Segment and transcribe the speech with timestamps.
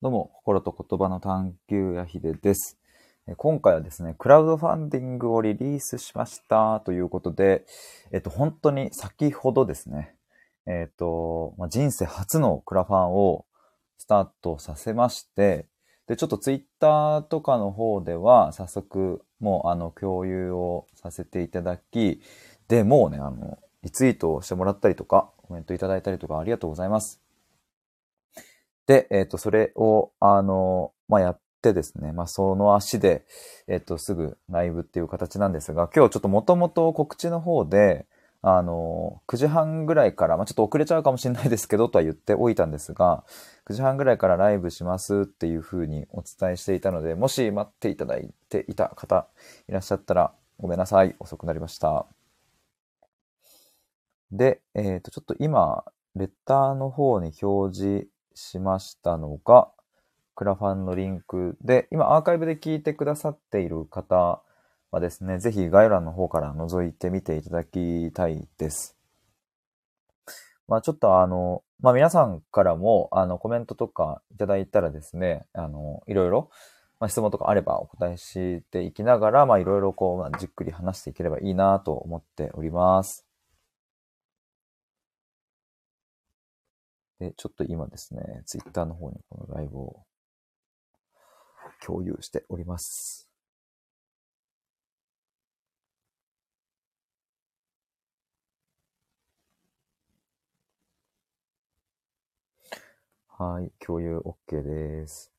[0.00, 2.78] どうも、心と言葉の探求やひでです。
[3.36, 7.66] 今回はですね、クラウドファンディングをリリースしましたということで、
[8.12, 10.14] えっと、本当に先ほどですね、
[10.66, 13.44] えっと、まあ、人生初のクラファンを
[13.98, 15.66] スタートさせまして、
[16.06, 22.20] で、ちょっとツイッターとかの方では早速もうあの共有をさせていただき、
[22.68, 27.20] で、もうね、あの、リツイートをしてもらったりとか、コメントいただいたりとかありがとうございます。
[28.88, 33.26] で、えっ、と、それを、あの、まあ、やってですね、まあ、その足で、
[33.68, 38.06] えっ、と、すぐライブっていう形なんですが、今日ちょっともともと告知の方で、
[38.40, 43.24] あの、9時半ぐらいから、まあ、ちょっと遅れちゃうかもしれないですけど、とは言っておいたんですが、
[43.66, 49.26] 9時半ぐらいからライブしますっていう風にお伝えしていたので、もし待っていただいていた方
[49.68, 51.14] いらっしゃったら、ごめんなさい。
[51.18, 52.06] 遅くなりました。
[54.32, 58.08] で、えっ、と、ちょっと今、レッターの方に表示
[58.38, 59.68] しましたのが、
[60.34, 64.40] クラファンのリンクで、今アーカイブで聞いてくださっている方
[64.92, 68.96] はですね、ぜひ概要欄の方から覗いてみていただきたいです。
[70.68, 76.50] まあちょっとあの、まあ皆さんからもあのコメントとかいただいたらですね、あの、いろいろ、
[77.00, 83.27] まあ、質問とかあればお答えしていきながら、まあいろいろこう、まあ、じっくり話していければいいなと思っております。
[87.18, 90.04] で、ちょっと今ですね、ツイッターの方にこのライブを
[91.84, 93.28] 共有しております。
[103.38, 105.32] はい、共有 OK です。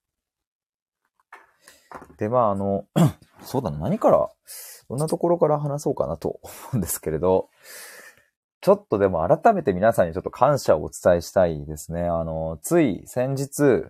[2.17, 2.85] で、まあ、あの、
[3.43, 4.29] そうだな、何から、
[4.89, 7.49] どんなところから話そうかなと思うんですけれど、
[8.61, 12.03] ちょっとでも改めて皆さんにちょっと感謝をお伝えしたいですね。
[12.03, 13.85] あの、つい先日、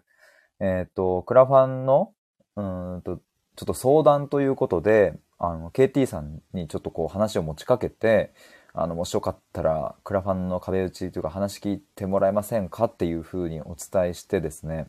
[0.59, 2.13] えっ、と、クラファンの、
[2.55, 3.17] うんと、
[3.55, 8.31] ちょっと相談ということで、あの、KT さんにちょっとこう話を持ちかけて、
[8.73, 14.87] あの、もしよかったら、クラファンの壁打ちというか話聞いてもらえませんかっていうふうにお伝えしてですね。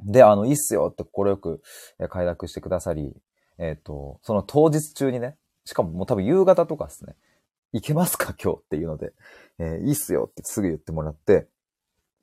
[0.00, 1.60] で、あの、いいっすよって心よく
[2.08, 3.14] 快諾してくださり、
[3.58, 7.14] えっ、と、その当日中にね、しかももう多分夕方とかですね、
[7.72, 8.34] 行けますか？
[8.42, 9.12] 今日っていうので、
[9.58, 11.46] えーいいっすよってすぐ言ってもらって、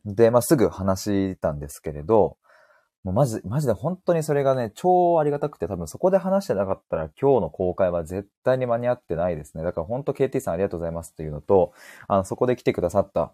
[0.05, 1.01] で、まあ、すぐ話
[1.33, 2.37] したんですけれど、
[3.03, 9.63] もうマジ、マジで本当にそれがね、超ありがたくて、多分そこで話してなかったら今日の公開は絶対に間に合ってないですね。
[9.63, 11.73] だから本当 KT さんありがとうございますっていうのと、
[12.07, 13.33] あの、そこで来てくださった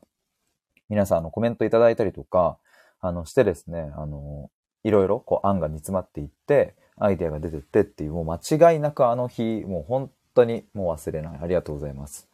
[0.90, 2.58] 皆さん、あの、コメントいただいたりとか、
[3.00, 4.50] あの、してですね、あの、
[4.84, 11.40] いろいろこう案が煮詰まっていって、アイデアが出てってっていう、もう間違いなくあの日、もう本当にもう忘れない。
[11.42, 12.30] ありがとうございます。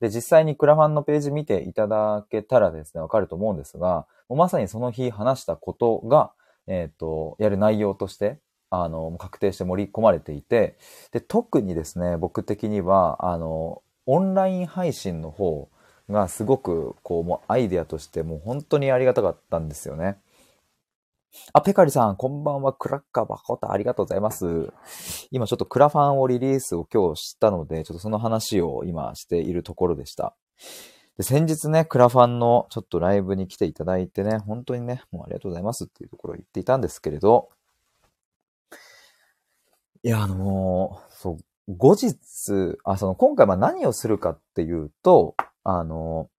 [0.00, 6.32] で、実際にクラファンのページ見ていただけたらですね、わかると思うんですが、もうまさにその日話したことが、
[6.66, 8.38] えっ、と、やる内容として、
[8.70, 10.76] あの、確定して盛り込まれていて、
[11.12, 15.68] で、特にですね、僕的には、あの、オンライン配信の方
[16.10, 20.18] がすごく、こう、もうアイデアとしてもう本当にありがたかったんですよね。
[21.52, 22.72] あ、ペカリさん、こんばんは。
[22.72, 24.72] クラッカーバコタありがとうございます。
[25.30, 30.34] 今ちょっとクラファンをリリースを今日したので、ちょっとその話を今しているところでした。
[31.16, 37.50] で、先日ね、クラファンのちょっとライブに来ていただいてね、本当にね、もうありがとうございますっていうところを言っていたんですけれど、
[40.02, 41.36] いや、あのーそう、
[41.76, 42.16] 後日、
[42.84, 46.34] あ、その、今回は何をするかっていうと、あのー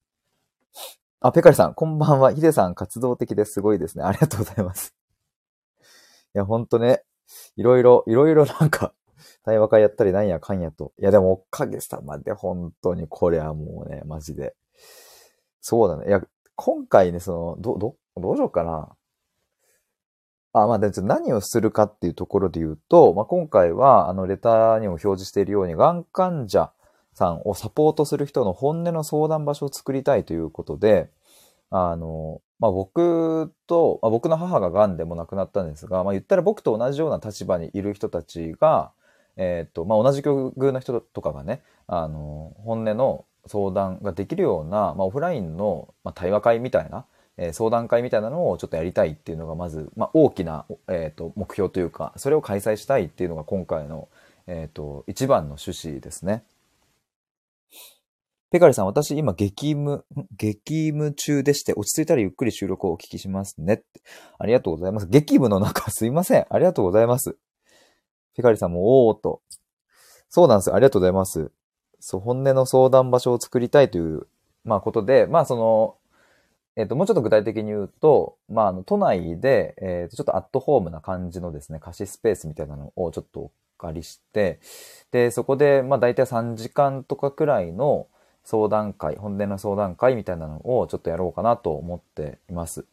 [1.28, 2.32] あ、ペカリさん、こんばんは。
[2.34, 4.04] ヒデさん、活動的ですごいですね。
[4.04, 4.94] ありがとうございます。
[6.36, 7.04] いや、ほんとね、
[7.56, 8.94] いろいろ、いろいろ なんか、
[9.44, 10.94] 対話会やったりなんやかんやと。
[11.00, 14.56] いや、でも、おかげさまで、本当に、これはもうね、マジで。
[15.62, 16.06] そうだね。
[16.08, 16.22] いや、
[16.56, 18.96] 今回ね、その、ど、ど、どうしようかな。
[20.54, 26.72] あ、まあ、でちょっと何をするかっていうところで言うと、まあ、今回は、あの、レターにも表示しているように、がん患者
[27.16, 31.10] さんをサポートする人の本音の相談場所を作りたいということで、
[31.72, 38.92] あの、まあ、僕と、まあ、僕の母が癌でも亡くなったんですが、まあ、言ったら僕と同じような立場にいる人たちが、
[39.38, 47.06] えっ、と、まあ、同じ境遇の人とかがね、あの、本音の相談ができるような、まあ、オフラインの、まあ、対話会みたいな、
[47.38, 54.08] えー相談会みたいなのをちょっとやりたいっていうのがまず、まあ、大きな、えー、と目標というかそれを開催したいっていうのが今回の、
[54.48, 56.44] えー、と一番の趣旨ですね。
[58.56, 60.06] ペカリさん、私今激務、
[60.38, 63.84] 激務中でして、落ち着いたらゆっくり収録をお聞きしますね。
[64.40, 65.08] ありがとうございます。
[65.08, 66.46] 激務の中すいません。
[66.50, 67.36] ありがとうございます。
[68.34, 69.42] ペカリさんもおーっと。
[70.30, 70.76] そうなんですよ。
[70.76, 71.52] ありがとうございます。
[72.00, 74.26] そう、本音の相談場所を作りたいという、
[74.64, 75.98] まあことで、まあその、
[76.78, 84.62] えっ、と、もうちょっと具体的に言うと、まあ、あの、都内で、えっ、と、ちょっとアットホームな感じのですね、貸しスペースみたいなのをちょっとお借りして、
[85.12, 88.08] で、そこで、まあ、大体3時間とかくらいの
[88.46, 92.86] 相談会、本音の相談会みたいなのをちょっとやろうかなと思っています。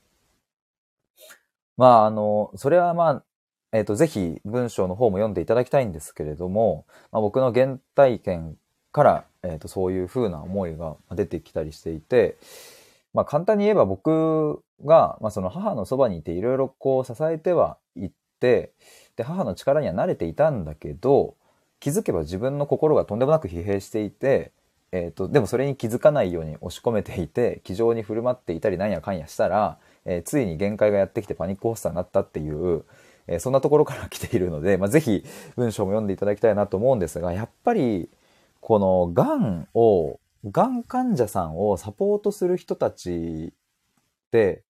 [1.77, 3.25] まあ、あの、それはまあ、
[3.73, 8.57] えっ、ー、と、ぜひ文章の方も読んでいただきたいんですけれども、まあ、僕の原体験
[8.93, 12.39] から、えっ、ー、と、そういう風な思いが出てきたりしていて、
[13.15, 18.11] まあ、簡単に言えば僕が、まあ、その母のそばにいていろいろこう支えてはいっ
[18.41, 18.73] て、
[19.17, 21.37] で、母の力には慣れていたんだけど、
[21.81, 24.53] 気づけば自分の心がとんでもなく疲弊していて、
[24.93, 32.85] え、ー、と、でもそれに気づかないように押し込めていて、 気丈に振る舞っていたりなんやかんやしたら、えー、ついに限界がやってきてパニック発作になったっていう、
[33.27, 35.25] えー、そんなところから来ているので、まあ、ぜひ
[35.57, 38.11] 文章も読んでいただきたいなと思うんですが、やっぱり、
[38.61, 43.53] この癌を、癌患者さんをサポートする人たち
[44.27, 44.63] って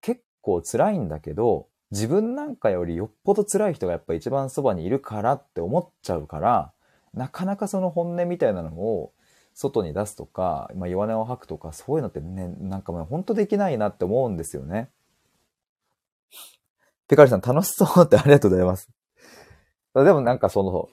[0.00, 6.72] 結構辛いんだけど、自分なんかよりよっぽど辛い人がやっぱ一番そばにいるからって思っちゃうから、
[7.14, 9.12] なかなかその本音みたいなのを
[9.60, 14.88] 外に出すとか、まあ、弱音を吐くとか、そういうのってね、なんかもう本当できないなって思うんですよね。
[17.08, 18.88] ペカリさん楽しそうってありがとうございます。
[19.94, 20.88] でもなんかその、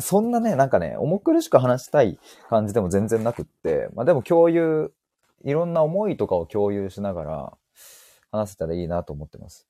[0.00, 2.18] そんなね、なんかね、重苦しく話したい
[2.50, 4.92] 感じでも全然なくって、まあでも共有、
[5.44, 7.58] いろんな思いとかを共有しながら
[8.32, 9.68] 話せたらいいなと思ってます。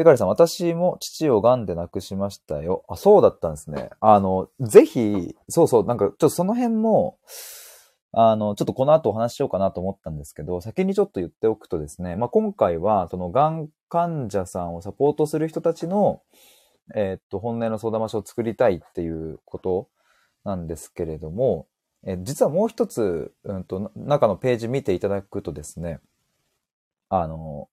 [0.00, 2.86] ペカリさん、私も父を癌で亡くしましたよ。
[2.88, 3.90] あ、そうだったんですね。
[4.00, 7.18] あの、ぜひ、そうそう、なんかちょっとその辺も、
[8.12, 16.22] あの、ちょっとこの後お話ししようかなと思ったんですけど、先にちょっと言っておくとですね、まあ、今回は、その、がん患者さんをサポートする人たちの、
[16.94, 19.90] えー、っと、本音の相談場所を作りたいっていうこと
[20.44, 21.66] なんですけれども、
[22.06, 26.00] え実はもう一つ、うんと、中のページ見ていただくとですね、
[27.10, 27.68] あの、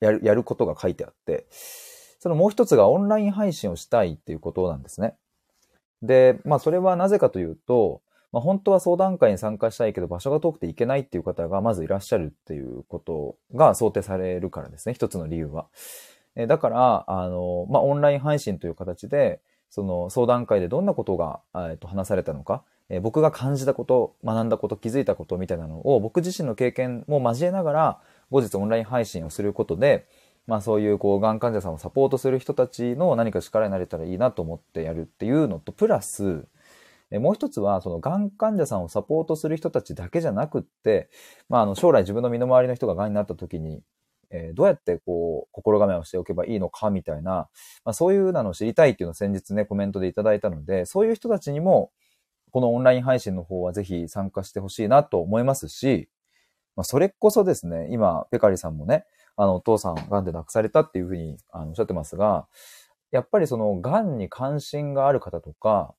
[0.00, 1.46] やる、やることが書いてあって、
[2.18, 5.16] そのもう一つがオンライン配信をしたいっていうことなんですね。
[6.02, 8.02] で、まあそれはなぜかというと、
[8.32, 14.94] まあ、本当は相談会に参加したいけど場所が遠くて行けないっていう方がまずいらっしゃるっていうことが想定されるからですね。
[14.94, 15.66] 一つの理由は。
[16.36, 19.40] えだから、あの、まあ、オンライン配信という形で、
[19.70, 30.06] その相談会でどんなことが、えー、と話されたのか、えー、僕が感じたこと、学んだこと、気づいたことみたいなのを僕自身の経験も交えながら、後日オンライン配信をすることで、
[30.46, 36.46] まあそういうこう、がん患者さんをサポートする人たちの何か力になれたらいいなと思ってやるっていうのと、プラス、
[37.10, 41.08] もう一つは、その、がん患者さんをサポートする人たちだけじゃなくって、
[41.48, 43.82] まあ、あの、将来自分の身の回りの人ががんになった時に、
[44.30, 47.48] えー、どうやってこう、心構えをしておけばいいのかみたいな、
[47.84, 51.92] まあ、そういうのを知りたいっていうのを先日ね、コメントでいただいたので、そういう人たちにも、
[52.50, 56.08] このオンライン配信の方はぜひ参加してほしいなと思いますし、
[56.78, 59.04] まあ、それこそですね、今、ペカリさんもね、
[59.36, 62.46] あの、お父さん、癌で亡くされたっていうふうにあのおっしゃってますが、
[63.10, 65.92] やっぱりその、癌に関心がある方とか、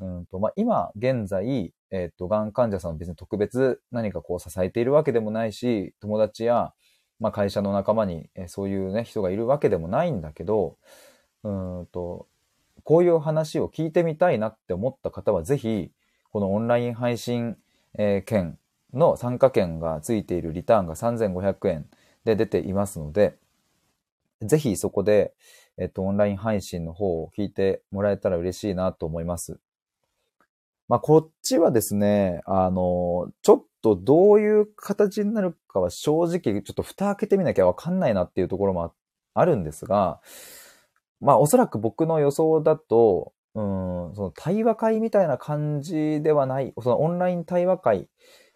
[0.00, 6.72] うんとまあ、今現在、えっ、ー、と、がん患者さんを別に特別何かこう支えているわけでもないし、友達や、
[7.20, 10.78] まあ、会社の仲間に、えそういうね、人がいるわけでもないんだけど、
[11.44, 11.50] う
[11.82, 12.26] んと、
[12.84, 15.92] こういう話を聞いてみたいなって思った方は、ぜひ、
[16.30, 17.58] このオンライン配信、
[17.98, 18.58] えー、券
[18.92, 21.86] の参加券がついているリターンが3500円
[22.24, 23.36] で出ていますので、
[24.42, 25.32] ぜひそこで、
[25.78, 29.58] えっと、オンライン配信の方を聞いてもらえたら嬉しいなと思います。
[30.88, 38.92] まあ、こっちはですね、あの、ちょっとどういう形になるかは正直、ちょっと蓋開けてみなきゃわかんないなっていうところも
[39.34, 40.20] あるんですが、
[41.20, 48.08] まあ、おそらく僕の予想だと、うん、その対話会みたいな感じではない、そのオンライン対話会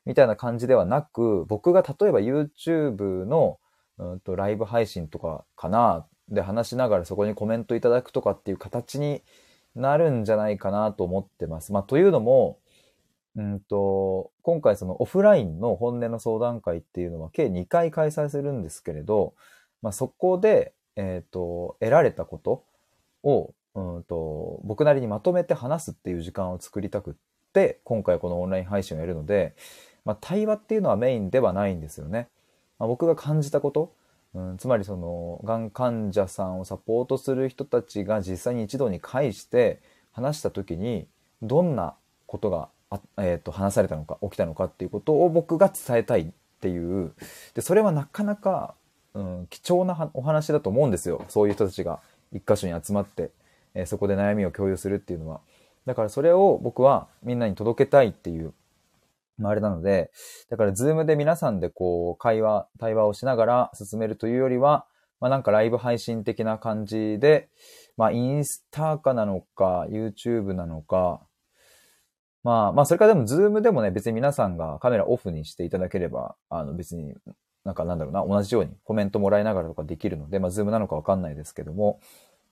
[0.07, 3.59] みたいな感じではなく、僕が例えば YouTube の、
[3.99, 9.23] うんと、ライブ配信とかかな、で話しながらそこにコメントいただくとかっていう形に
[9.77, 11.73] なるんじゃないかなと思ってます。
[11.73, 12.59] まあ、というのも、
[13.37, 19.35] うんと、今回そのオフラインの本音の相談会っていうのは計2回開催するんですけれど、
[19.83, 22.65] まあ、そこで、えっ、ー、と、得られたこと
[23.23, 27.15] を、うんと、僕なりにまとめて話すっていう時間を作りたくっ
[27.53, 29.55] て、今回このオンライン配信をやるので、
[30.07, 32.29] まあ、対話っていうのはメインではないんですよね。
[32.79, 33.93] まあ、僕が感じたこと、
[34.35, 39.81] うん、つまりその、がん患者さんをサポートする人たちが実際に一度に介して
[40.13, 41.09] 話した時に、
[41.43, 41.95] どんな
[42.27, 46.27] ことがあ、えー、と話されたのか、起きたのかっていうことを僕が伝えたいっ
[46.61, 47.13] ていう。
[47.55, 48.75] で、それはなかなか、
[49.15, 51.25] うん、貴重なお話だと思うんですよ。
[51.29, 52.01] そういう人たちが
[52.33, 53.31] 一箇所に集まって、
[53.75, 55.41] えー、そこで悩みを共有するっていうのは。
[55.85, 58.53] だからそれを僕はみんなに届けたいっていう
[59.49, 60.11] あ、あれなので、
[60.51, 64.87] だからズームで皆さんでこう、会話、対話をしながら進めるというよりは、
[65.21, 67.49] まあなんかライブ配信的な感じで、
[67.97, 71.21] まあインスタかなのか、YouTube なのか、
[72.43, 77.15] まあまあそれからでも Zoom でもね、別に皆さんがカメラオフにしていただければ、あの別に
[77.65, 82.01] なんかなんだろうな、同じようにコメントもらいながらとかできるので、まあ Zoom なのかわかんないですけども、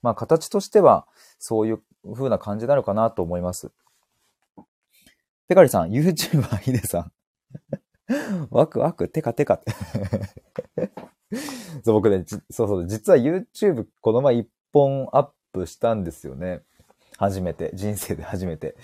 [0.01, 1.07] まあ形としては
[1.39, 1.79] そういう
[2.13, 3.71] 風な感じなのかなと思います。
[5.47, 7.11] ペカリさん、YouTuber ヒデさん。
[8.49, 9.71] ワクワク、テカテカって
[11.83, 16.61] そう、僕ね、そうそう、実は YouTube この前一本アップしたんですよね。
[17.17, 17.71] 初めて。
[17.73, 18.75] 人生で初めて。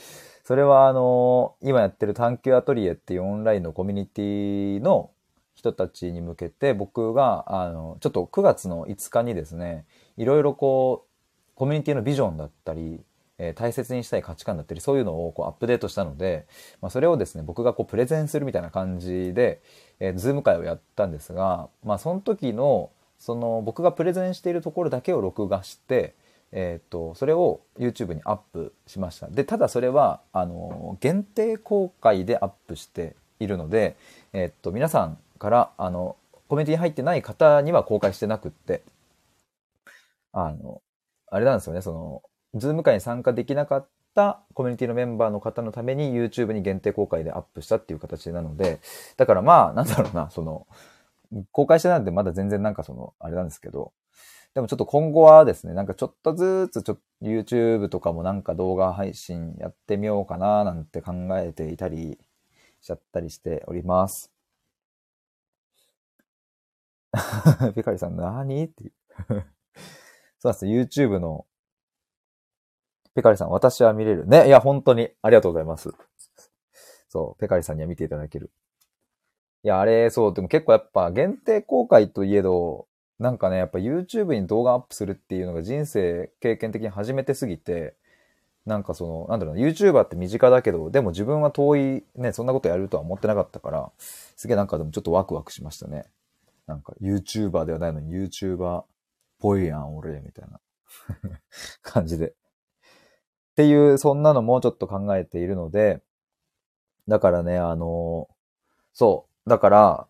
[0.44, 5.12] それはあのー、今やってる探求アトリエっていうオンラインのコミュニティの
[5.54, 9.86] 人たちに向けて僕が、あの、ちょっと9月の5日にですね、
[10.18, 13.02] いろいろこう、コミュニティのビジョンだったり、
[13.44, 16.46] え大切にしたい価値観だったり、そういうのをこうアップデートしたので、
[16.80, 19.62] まあ、それをですね、僕がこうプレゼンするみたいな感じで、
[20.00, 26.14] えー、 Zoom 会をやったんですが、まあ、その時の、その僕がプレゼンしているところだけを録画して、
[26.52, 29.28] えっ、ー、と、それを YouTube にアップしました。
[29.28, 33.96] で、ただそれは、あの、限定公開でアップしているので、
[34.34, 36.16] えっ、ー、と、皆さんから、あの、
[36.48, 38.84] コメントに入ってない方には公開してなくって、
[40.34, 40.82] あの、
[41.28, 42.22] あれなんですよね、その、
[42.56, 48.80] Zoom 会に参加できなかったコミュニティのメンバーの方のために YouTube に限定公開でアップしたっていう形なので、
[49.18, 50.68] だからまあ、なんだろうな、その、
[51.52, 53.94] 公開してないんでまだ全然なんかその、あれなんですけど、
[54.54, 62.20] でもちょっと今後はですね、なんかちょっとずつちょ YouTube とかもなんか動画配信やってみようかななんて考えていたり
[62.82, 64.30] しちゃったりしております。
[67.76, 68.66] ペカリさん何？
[68.66, 68.94] っていう。
[70.40, 71.46] そうですね、YouTube の
[73.16, 74.26] ペカリさん、私は見れる。
[74.26, 75.92] ね、いや、本当に、ありがとうございます。
[77.10, 78.52] そう、ペカリさんには見ていただける。
[79.64, 82.88] いや、あれ、そう、でも結構やっぱ限定公開といえど、
[83.20, 87.96] なんかね、やっぱ YouTube に動画アップするっていうのが人生経験的に初めてすぎて、
[88.66, 96.06] なんかその、なんだろうな、YouTuber って身近だけど、でも自分は遠い、ね、そんなことやるとは思ってなかったから、すげえなんかでもちょっとワクワクしましたね。
[96.66, 98.86] なんか YouTuber ではないのに YouTuber っ
[99.40, 100.60] ぽいやん、俺、みたいな
[101.84, 102.34] 感じで。
[103.62, 106.02] っていう、そんなのもちょっと考えているので、
[107.08, 108.28] だからね、あの、
[108.92, 109.50] そう。
[109.50, 110.08] だから、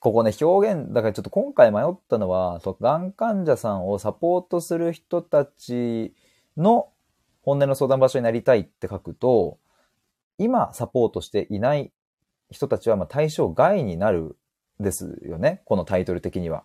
[0.00, 6.14] ここね、表現、だからちょっと今回迷ったのは、そう、がん患者さんをサポートする人たち
[6.56, 6.88] の
[7.42, 9.58] 本音の相談場所になりたいって書くと、
[10.38, 11.92] 今サポートしていない
[12.50, 14.38] 人たちはま対象外になる
[14.80, 15.60] ですよね。
[15.66, 16.64] このタイトル的には。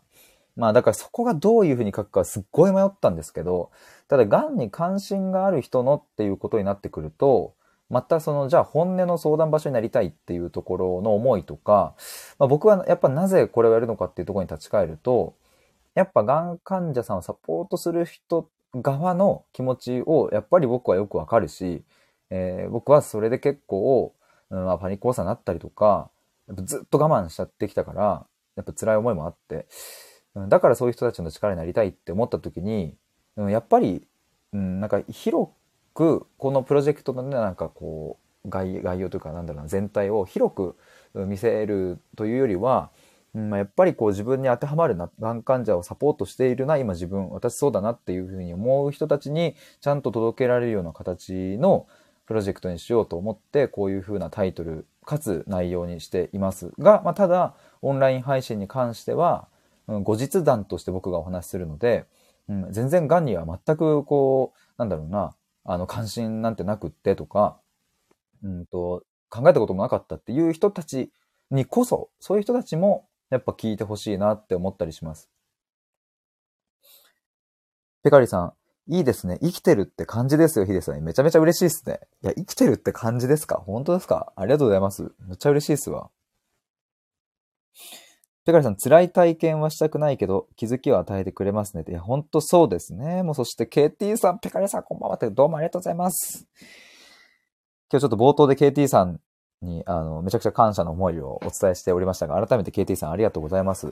[0.57, 3.71] まあだからそこがどういうふうに書くかすっごい迷ったんですけど、
[4.09, 7.53] ただ癌に関心がある人のっていうことになってくると、
[7.89, 11.93] またそのじゃあ本音の相談場所になりたいっていうところの思いとか、
[12.37, 15.35] まあ、僕はやっぱなぜこれをやるのかっていうところに立ち返ると、
[15.95, 21.83] やっぱ癌患者さんをサポートする人側の気持ちをやっぱり僕はよくわかるし、
[22.29, 24.13] えー、僕はそれで結構、
[24.49, 26.09] うんまあ、パニック発作になったりとか、
[26.63, 29.67] ずっと我慢しちゃってきたから、やっぱ辛い思いもあって、
[30.37, 32.95] うんだからそういう人たちの力になりたいって思った時に、
[33.35, 34.07] うんやっぱり、
[34.53, 35.51] うん、なんか広
[35.93, 40.75] くこのプロジェクトのねなんかこう概概要というかなんだろうな全体を広く
[41.13, 42.91] 見せるというよりは、
[43.35, 51.87] うんま、やっぱりこう自分に当てはまるがん患者をサポートしているな今自分私そうだなっていうふうに思う人たちにちゃんと届けられるような形の
[52.25, 59.47] プロジェクトにしようと思ってこういうふうなタイトルかつ内容にしていますが、まあ、ただオンライン配信に関しては、
[59.87, 62.05] 後日談として僕がお話しするので、
[62.49, 67.57] うん、全然癌には全くこう、なんだろうな、あの、関心なんてなくってとか、
[68.43, 71.11] うんと、考えたこともなかったっていう人たち
[71.51, 75.29] にこそ、そういう人たちもやっぱ聞いてほしいなって思ったりします。
[78.03, 78.53] ペカリさん、
[78.89, 79.37] いいですね。
[79.41, 81.01] 生きてるって感じですよ、ヒデさん。
[81.01, 81.99] めちゃめちゃ嬉しいですね。
[82.23, 83.55] いや、生きてるって感じですか？
[83.57, 84.31] 本当ですか？
[84.37, 85.11] ありがとうございます。
[85.27, 86.09] めっちゃ嬉しいですわ。
[88.47, 91.83] ペカリさん、辛い体験はしたくないけど、気づきを与えてくれますね。
[91.85, 93.21] いや、ほんとそうですね。
[93.21, 96.47] もうそして、KT さん、ペカリさん、こんばんはって、どうもありがとうございます。
[97.91, 99.19] 今日ちょっと冒頭で KT さん
[99.61, 103.91] に、あの、めちゃくちゃ感謝の思いをお伝えしておりましたが、改めて KT さんありがとうございます。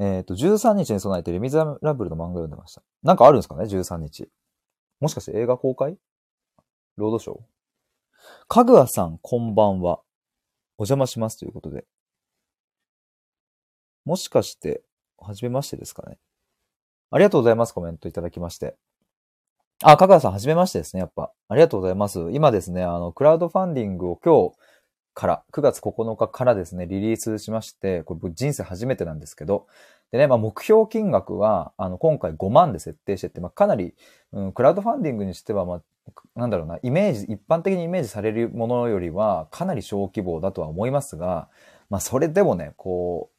[0.00, 2.82] えっ、ー、と、13日に備えてレミザラブルの漫画読んでました。
[3.04, 4.28] なんかあるんですかね ?13 日。
[4.98, 5.96] もしかして映画公開？
[6.96, 7.55] ロードショー？
[8.48, 10.00] かぐわさん、こんばんは。
[10.78, 11.84] お邪魔しますということで。
[14.04, 14.82] もしかして、
[15.18, 16.18] はじめましてですかね。
[17.10, 17.72] ありがとうございます。
[17.72, 18.76] コメントいただきまして。
[19.82, 21.32] あ、かかさん、はじめましてですね、やっぱ。
[21.48, 22.30] ありがとうございます。
[22.32, 24.56] 今ですね、あの、クラウドファンディングを今日
[25.12, 29.66] から、9月9日からですね、リリースしまして、これ僕人生初めてなんですけど、
[30.12, 33.94] でね、まあ、目標金額は、あの、今回5万で設定してて、まあ、かなり、
[34.32, 35.82] うん、クラウドファンディングにしては、まあ、
[36.34, 41.48] なんだろうな、イメージ、一般的にイメージされるものよりは、かなり小規模だとは思いますが、
[41.90, 43.30] まあ、それでもね、こ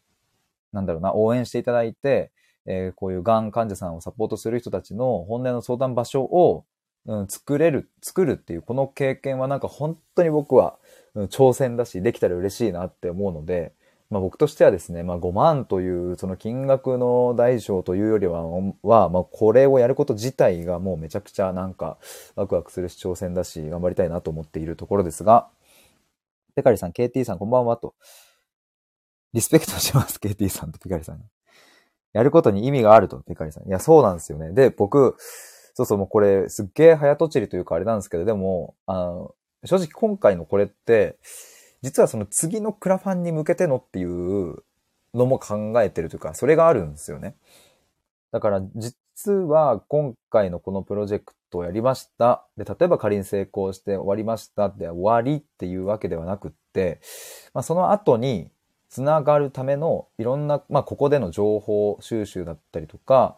[0.73, 2.31] う、なんだろうな、応援していただいて、
[2.65, 6.65] えー、こういうがん患者さんをサポートする人たちの本音の相談場所を、
[7.05, 10.77] うん、作れる、作るっていうこの経験はなんか本当に僕は、
[11.15, 13.73] うん、挑戦だし、できたら嬉しいなって思うので、
[14.09, 18.43] まあ僕としてはですね、まあ5万というその金額の大小というよりは、
[18.83, 21.97] は、まあこれをやること自体がもうめちゃくちゃなんか
[22.35, 25.49] ワクワクするし挑戦だし、頑張りたいなと思っているところですが、
[26.55, 27.95] ペカリさん、KT さんこんばんはと。
[29.33, 31.21] リスペクトします、KT さんとペカリさん。
[32.13, 33.67] やることに意味があると、ペカリさん。
[33.67, 34.51] いや、そうなんですよね。
[34.51, 35.15] で、僕、
[35.73, 39.35] そうそう、もうこれ、すっげえ早とちりというかあれなんですけど、でも、あの、
[39.65, 41.19] 正直今回のこれって、
[41.81, 44.63] 実はその次のクラファンに向けてのっていう
[45.13, 47.35] のも考えてるというか、それがあるんですよね。
[48.31, 52.45] だから実は今回のこのプロジェクトをやりました。
[52.57, 56.99] で、例えば仮に成功して終わりましたで終わりっていうわけではなくって、
[57.53, 58.49] まあ、その後に
[58.89, 63.37] つながるためのいろんな、まあ、ここでの情報収集だったりとか、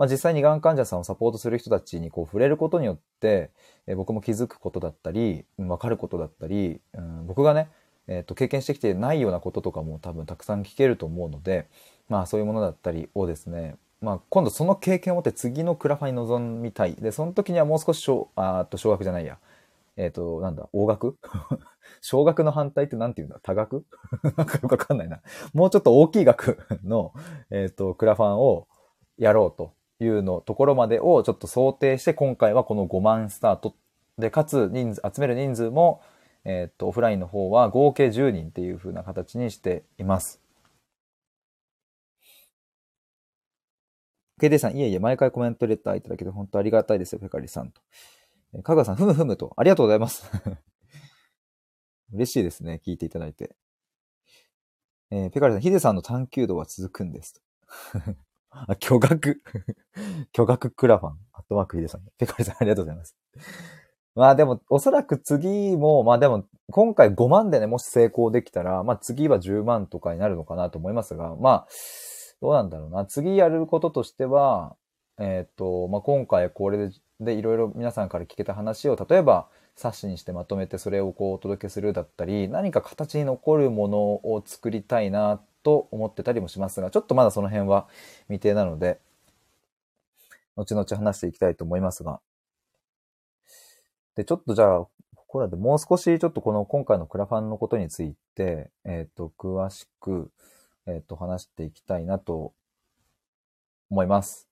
[0.00, 3.50] まあ、実際にがん患者さんをサポートする人たちにこう触れることによって、
[3.86, 7.68] えー、僕も気づくことだったり、わかることだったり、うん、僕がね、
[8.08, 11.68] えっ、ー、と、経験してきてないようなこととかも多分たくさん聞けると思うので、
[12.08, 16.94] まあそういうものだったりをですね、まあ今度その経験を持って次のクラファンに臨みたい。
[16.94, 19.36] で、その時にはもう少し小、あと小学じゃないや。
[19.98, 21.18] えっ、ー、と、なんだ、大学？
[22.00, 23.40] 小学の反対って何て言うんだ？
[23.42, 23.84] 多額
[24.34, 25.20] なんかよくわかんないな。
[25.52, 27.12] もうちょっと大きい額の、
[27.50, 28.66] えっ、ー、と、クラファンを
[29.18, 33.74] やろうというのところまでをちょっと想定して、今回はこの5万スタート
[34.18, 36.02] で、かつ人数、集める人数も、
[36.44, 40.40] えっ、と、オフラインの方は合計10人っていう風な形にしています。
[44.40, 47.82] KD さん、いえいえ、毎回コメントレターいただけて本当ありがたいですよ、ペカリさんと。
[48.62, 50.24] かがさん、ふむふむと、ありがとうございます。
[52.12, 53.54] 嬉しいですね、聞いていただいて。
[55.10, 57.42] えー、ペカリさん、ヒデさんの探求度は続くんです。
[58.50, 59.42] あ、巨額
[60.32, 61.18] 巨額クラファン。
[61.32, 62.02] アットマークヒデさん。
[62.18, 63.16] ペカリさん、ありがとうございます。
[64.14, 71.68] まあでも、おそらく次も、まあでも、今回5万でね、もし成功できたら、まあ次は10万とかになるのかなと思いますが、まあ、
[72.40, 73.06] どうなんだろうな。
[73.06, 74.76] 次やることとしては、
[75.18, 87.88] えっ、ー、と、まあ今回これで、で、いろいろ皆さんから聞けた話を、例えば、冊子にしてまとめてそれをこうお届けするだったり、何か形に残るものを作りたいなと思ってたりもしますが、ちょっとまだその辺は
[88.26, 89.00] 未定なので、
[90.56, 92.20] 後々話していきたいと思いますが。
[94.14, 94.90] で、ちょっとじゃあ、こ
[95.26, 100.30] こらでもう少しちょっとこの今回のクラファンのことについて、えっ、ー、と、詳しく、
[100.86, 102.52] えっ、ー、と、話していきたいなと
[103.90, 104.48] 思います。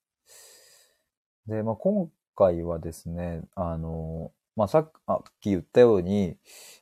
[1.47, 4.91] で、まあ、今回はですね、あの、まあ、さっ
[5.41, 6.37] き言ったように、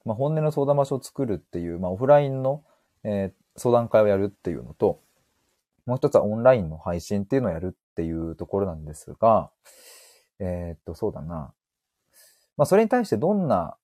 [0.06, 2.64] まあ、本音の相談場所を作るっていう、まあ、オフラインの、
[3.04, 5.02] えー、相談会をやるっていうのと、
[5.86, 9.50] もう一つはオンラインの配信っていうのをやるっていうところなんですが、
[10.40, 11.54] えー、っと、そうだな。
[12.58, 13.78] まあ、それに対してどんな、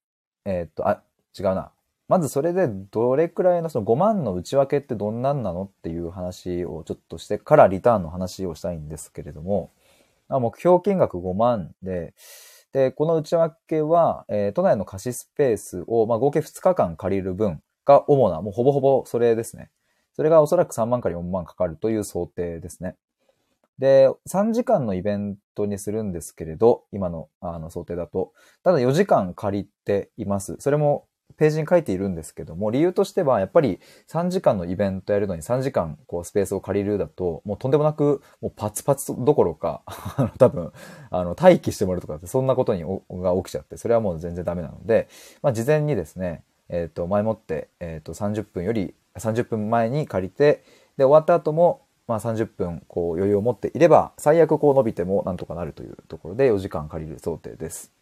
[0.46, 1.02] えー、っと、あ、
[1.38, 1.72] 違うな。
[2.10, 9.72] まずそれでどれくらいのその5万の内訳ってどんなんなのっていう話をちょっとしてからリターンの話をしたいんですけれども、
[10.30, 12.14] 目標金額5万で、
[12.74, 19.70] で、この内訳は、えー、都内の貸しスペースを、まあ、合計2日間借りる分が主な、もうほぼほぼそれですね。
[20.16, 22.96] それがおそらく3万から4万かかるという想定ですね。
[23.80, 28.34] で、3時間のイベントにするんですけれど、今のあの想定だと。
[28.64, 30.56] ただ4時間借りています。
[30.60, 39.82] それもページに書いているんですけども、理由としては、やっぱり3時間のイベントやるのに3時間こうスペースを借りるだと、もうとんでもなく、もうパツパツどころか、
[40.38, 40.72] 多分、
[41.10, 45.08] あの、待機してもらうとかって、そんなことにが起きちゃって、それはもう全然ダメなので、
[45.42, 50.64] まあ、事前にですね、えっ、ー、と、前もって、えっ、ー、と、30分より、30分前に借りて、
[50.98, 57.94] で、終わった後も、まあ30分こう余裕を持っていれば、最悪こう伸びてもなんとかなるというところで4時間借りる想定です。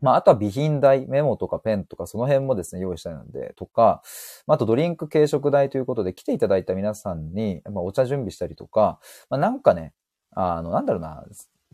[0.00, 4.02] まあ、あとは備品代、メモとかペンとかその辺もですね、用意したいので、とか、
[4.46, 9.94] まあとドリンク軽食代ということで来ていただいた皆さんに、まあ、お茶準備したりとか、まあ、なんかね、
[10.32, 11.24] あの、なんだろうな、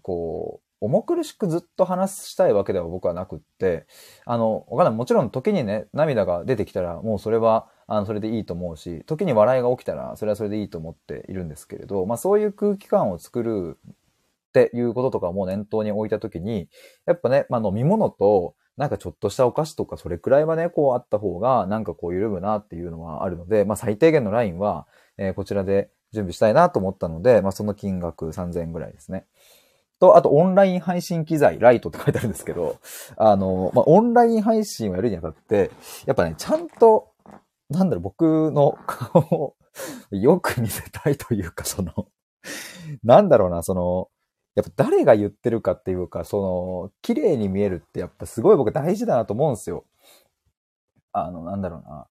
[0.02, 3.86] こう、重苦しくずっと話したいわけでは僕はなくって、
[4.24, 4.96] あの、わかんない。
[4.96, 16.68] もちろん時にね、涙が出てきたら、もうそれは、あの、それでいいと思うし、時に笑いが起きたら、それはそれでいいと思っているんですけれど、まあそういう空気感を作るっていうこととかも念頭に置いたときに、
[17.06, 24.86] やっぱね、まあ飲み物と、なんかちょっとしたお菓子とかそれくらいはね、こうあった方が、なんかこう緩むなっていうのはあるので、まあ最低限のラインは、
[25.18, 29.26] えー、こちらで準備したいなと思ったので、まあその金額3000円ぐらいですね。
[30.00, 32.78] と、あとオンライン配信機材、ライトって書いてあるんですけど、
[33.16, 35.70] あの、まあオンライン配信をやるにあたって、
[36.06, 37.12] やっぱね、ちゃんと、
[37.70, 39.56] なんだろう、僕の顔を
[40.10, 41.92] よく見せたいというか、その、
[43.02, 44.08] なんだろうな、その、
[44.54, 49.84] やっぱ誰が言ってるかっていうか、その、綺麗に見えるってやっぱすごい僕大事だなと思うんですよ。
[51.12, 52.06] あの、なんだろうな。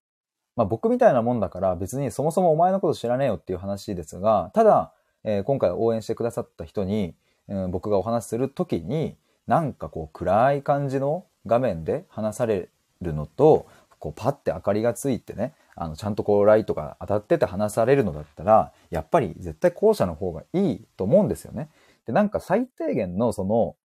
[0.55, 7.15] まあ僕みたいなもんだから別にそもそもお前のこと知らねえよっていう話ですが、ただ、えー、今回応援してくださった人に、
[7.47, 12.69] うん、僕がお話しするときに、なんかこう暗い感じの画面で話され
[13.01, 13.67] るのと、
[13.99, 21.69] こうパッて明かりがついてね、あのちゃんとこうライトが当たってて話されるのだったら、やっぱり絶対後者の方がいいと思うんですよね。
[22.05, 23.75] で、なんか最低限のその、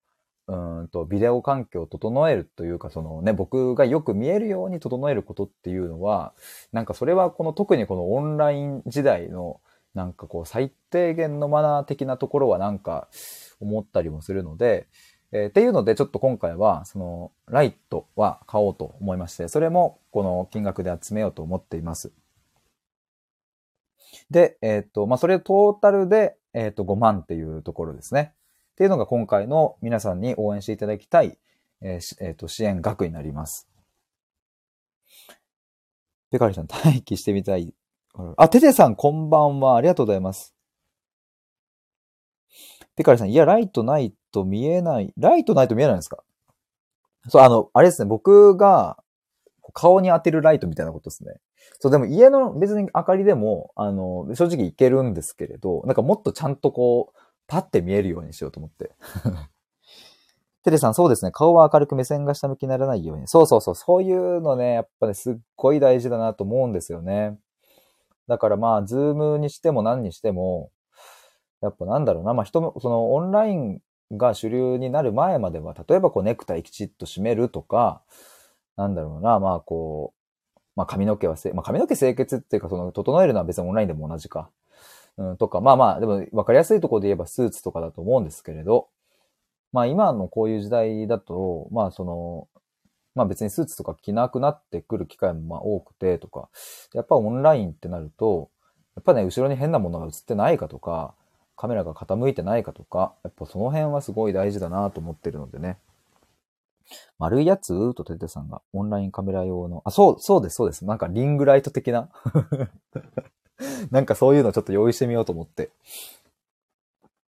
[0.49, 6.33] うんと、ビデオ環境を整えるというか、そのね、僕がよく見えるように整えることっていうのは、
[6.73, 9.61] なんかそれはこの特にこのオンライン時代の、
[9.95, 13.09] なんかこう最低限のマナー的なところはなんか
[13.61, 14.89] 思ったりもするので、
[15.33, 22.13] えー、っていうのでちょっと今回はそのライトは買おうと思いまして、それもこの金額で集めようと思っています。
[24.31, 28.35] で、えっ、と、まあ、それトータルで、えっ、と、5万っていうところですね。
[28.73, 31.39] っていうのが今回の皆さんに応援していただきたい、
[31.83, 33.69] えーえー、と支援額になります。
[36.31, 37.75] ペカリさん、待機してみたい。
[38.15, 39.77] あ、テテさん、こんばんは。
[39.77, 40.51] ありがとうございます。
[42.97, 45.13] ペカリさん、いや、ライトないと見えない。
[45.17, 46.23] ライトないと見えないんですか？
[47.29, 48.07] そう、あの、あれですね。
[48.09, 48.97] 僕が
[49.75, 51.35] 顔に当てるライトみたいなことですね。
[51.81, 58.93] そう、でも家の別に明かりでも、あの、正直いけるんですけれど、なんかもっとちゃんとこう、パッて見えるようにしようと思って。
[60.65, 61.33] テレさん、そうですね。
[61.33, 63.27] 顔は明るく目線が下向きにならないように。
[63.27, 63.75] そうそうそう。
[63.75, 67.37] そういうのね、やっぱね、すっごい大事だなと思うんですよね。
[68.29, 70.71] だからまあ、 Zoom にしても何にしても、
[71.61, 72.35] やっぱなんだろうな。
[72.35, 73.81] まあ人も、そのオンライン
[74.13, 78.03] が主流になる前までは、例えばこうネクタイきちっと締めるとか、
[78.77, 79.39] なんだろうな。
[79.39, 80.13] まあこ
[80.57, 84.51] う、まあ髪の毛はせ、まあ髪の毛清潔っていうか、その、整えるのは別にオンラインでも同じか。
[85.19, 88.89] うん、とか、まあまあ、でも分かりやすいところで言えばスーツとかだと思うんですけれど、
[89.73, 92.49] まあ今のこういう時代だと、まあその、
[93.15, 96.49] まあ別にスーツとか着なくなってくる機会もまあ多くてとか、
[96.95, 98.51] やっぱオンラインってなると、
[98.97, 101.15] やっぱね、後ろに変なものが映ってないかとか、
[101.57, 105.79] カメラが傾いてないかとか、やっぱその辺はすごい大事だなと思ってるのでね。
[107.19, 107.95] 丸いやつ？
[107.95, 110.85] とテテさんがオンラインカメラ用の、あ、そう、そうです、そうです。
[110.85, 112.09] なんかリングライト的な。
[113.91, 115.71] なんかそういうのちょっと用意してみようと思って。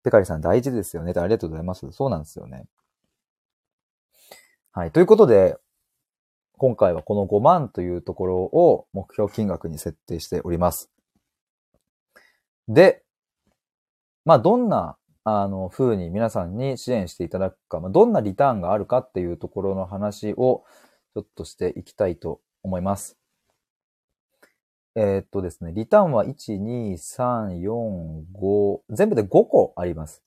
[0.03, 1.13] ペカリさん大事ですよね。
[1.15, 1.91] ありがとうございます。
[1.91, 2.67] そうなんですよね。
[4.71, 4.91] はい。
[4.91, 5.57] ということで、
[6.59, 10.91] 今回はこの5万というところを目標金額に設定しております。
[12.67, 13.01] で、
[14.25, 20.65] まあ、どんなあの、風に皆さんに支援していただくか、まあ、どんなリターンがあるかっていうところの話を
[21.13, 23.17] ちょっとしていきたいと思います。
[24.95, 30.23] えー、っとですね、リターンは1、2、3、4、5、全部で5個あります。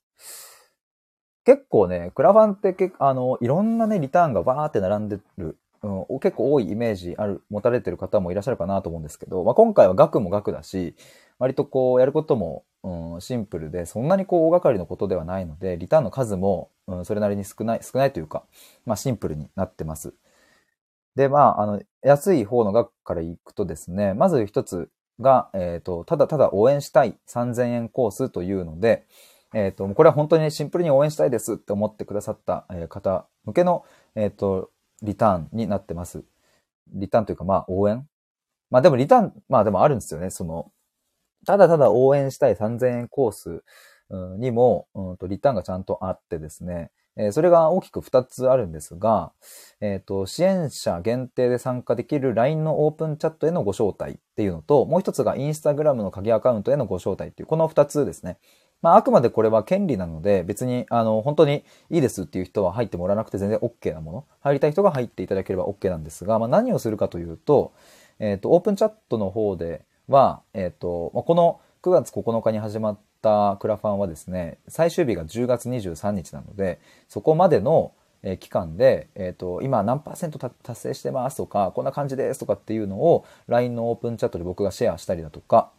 [1.45, 10.95] 結構ね、クラファンって結あの、いろんなね、リターンがバーって並んでる、うん、結構多いイメージある、持たれてる方もいらっしゃるかなと思うんですけど、まあ、今回は額も額だし、
[11.39, 18.45] 割とこう、やることもうん、シンプルで、そんなにこう大掛かりのことではないので、リターンの数も、うん、それなりに少ない、少ないというか、
[18.87, 20.15] まあシンプルになってます。
[21.15, 24.91] で、まあ、あの、安い方の額からいくとですね、まず一つ
[25.21, 29.07] が、えっ、ー、と、ただただ応援したい3000円コースというので、
[29.55, 33.85] えっ、ー、と、これは本当にシンプルに応援したいですって思ってくださった方向けの、
[34.17, 34.71] えっ、ー、と、
[35.03, 36.25] リターンになってます。
[36.93, 38.07] リターンというか、まあ、応援？
[38.71, 40.31] まあでもリターン、まあでもあるんですよね。
[40.31, 40.73] その、
[41.47, 43.65] ただただ応援したい3000円コース
[44.39, 49.33] にも、うんとリターンがちゃんとあってですね、えー、それが大きく2つあるんですが、
[49.81, 58.39] えっ、ー、と、支援者限定で参加できる LINE のオープンチャットへのご招待っていうのと、もう一つが Instagram の鍵アカウントへのご招待っていう、この2つですね。
[58.83, 64.25] まあ、あくまでこれは権利なので、別に、あの、本当にいいですっていう人は入ってもらわなくて全然 OK なもの。
[64.41, 67.73] 入りたい人が入っていただければ OK なんですが、まあ、何をするかというと、
[68.19, 77.93] えっ、ー、と、オープンチャットの方では、えっ、と、この9月9日に始まったクラファンはですね、最終日が10月23日なので、そこまでの
[78.39, 85.71] 期間で、えっ、ー、と、今何パーセント達成してますとか、こんな感じですとかっていうのを LINE のオープンチャットで僕がシェアしたりだとか、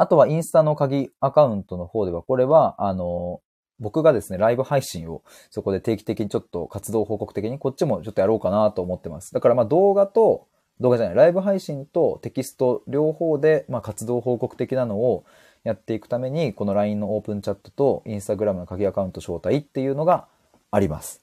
[0.00, 3.42] あとはインスタの鍵アカウントの方では、これは、あの、
[3.80, 9.34] 僕がですね、ライブ配信をそこで定期的にちょっと活動報告的にこっちもちょっとやろうかなと思ってます。
[9.34, 10.46] だからまあ動画と、
[10.80, 15.26] 動画じゃない、ライブ配信とテキスト両方でまあ活動報告的なのを
[15.64, 20.28] やっていくために、この LINE のオープンチャットと Instagram の鍵アカウント招待っていうのが
[20.70, 21.22] あります。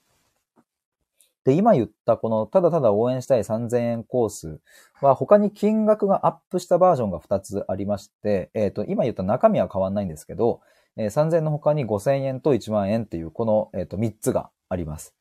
[1.48, 4.60] で、今言ったこのただただ応援したい3000円コース
[5.00, 10.60] は他に金額がアップしたバージョンが2つありまして、えっ、ー、と、今言った中身は変わんないんですけど、
[10.98, 15.16] えー、3000円の他に5000円と1万円っていうこの、えっ、ー、と3つがあります。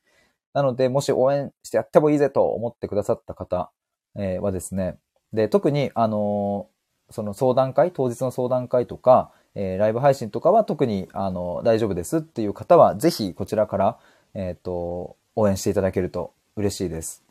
[0.53, 3.71] なので、もし応援してやってもいいぜと思ってくださった方、
[4.17, 4.99] えー、はですね、
[5.33, 6.67] で、特に、あの
[7.11, 13.99] その相談会、当日の相談会とか、えー、ライブ配信とかは特に、あの、大丈夫ですっていう方は、ぜひこちらから、
[14.35, 17.23] えっ、と、応援していただけると嬉しいです。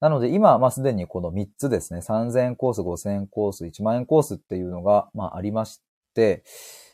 [0.00, 5.80] なので今、まあ、すでにこの3つですね、3000円コース、5000円コース、1万円コースっていうのが、まあ、ありまし
[6.14, 6.42] て、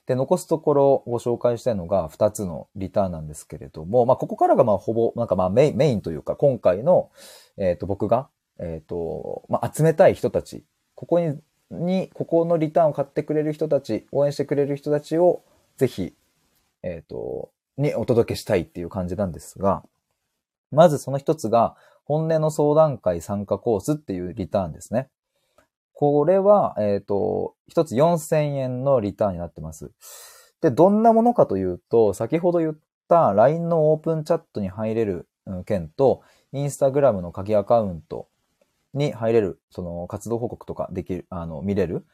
[0.07, 7.11] で、残すところご紹介したいのが2つのリターンなんですけれども、まあ、ここからがま、ほぼ、なんかまメイン、メインというか、今回の、
[7.57, 10.65] えっ、ー、と、僕が、えっ、ー、と、まあ、集めたい人たち、
[10.95, 11.39] ここに、
[11.71, 15.43] に、ここのリターンを買ってくれる人たち、応援してくれる人たちを、
[15.77, 16.15] ぜひ、
[16.83, 19.85] えっ、ー、と、にお届けしたいっていう感じなんですが、
[20.71, 25.09] まずその一つが、本音の相談会参加コースっていうリターンですね。
[25.93, 29.91] これは、えっ、ー、と、一つ4000円のリターンになってます。
[30.61, 35.27] で、どんなものかというと、先ほど言った LINE のオープンチャットに入れる
[35.65, 38.29] 件と、Instagram の鍵アカウント
[38.95, 42.05] に入れる、その活動報告とかできる、あの、見れる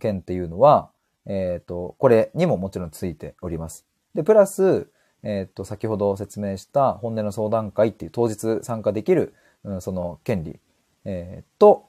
[0.00, 0.90] 件っていうのは、
[1.26, 3.86] えっ、ー、と、これにももちろんついております。
[4.14, 4.90] で、プラス、
[5.26, 9.34] えっ、と、先ほど説明した本音の相談会っていう当日参加できる、
[9.64, 10.60] うん、その権利、
[11.04, 11.86] えー、と、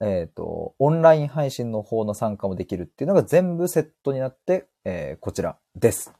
[0.00, 6.14] えっ、と、オンライン配信の方の参加もできるっていうのが全部セットになって、えー、こちらです。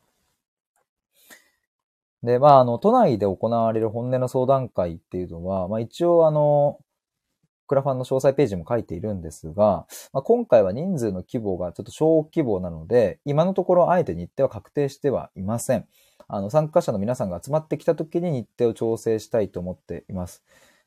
[2.25, 6.81] で、まあ、あの、都内で行われる本音の相談会っていうのは、まあ一応あの、
[7.69, 15.87] クラファンの詳細ページも書いているんですが、まあ、今回は人数の規模がちょっと小規模なので、今のところあえて日程は確定してはいません。
[16.27, 20.43] あの、参加者の皆さんが集まってきた時に日程を調整したいと思っています。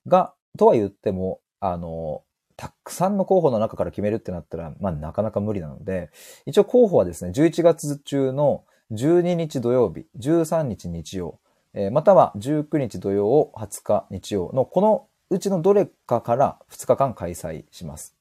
[0.07, 2.23] が、とは言っても、あの、
[2.57, 6.11] たくさんの候補の中から決めるってなったら、まあ、なかなか無理なので、
[6.45, 11.39] 一応候補はですね、11月中の12日土曜日、13日日曜、
[11.73, 18.15] えー、または19日土曜20日日曜のこのうちのどれかから2日間開催します。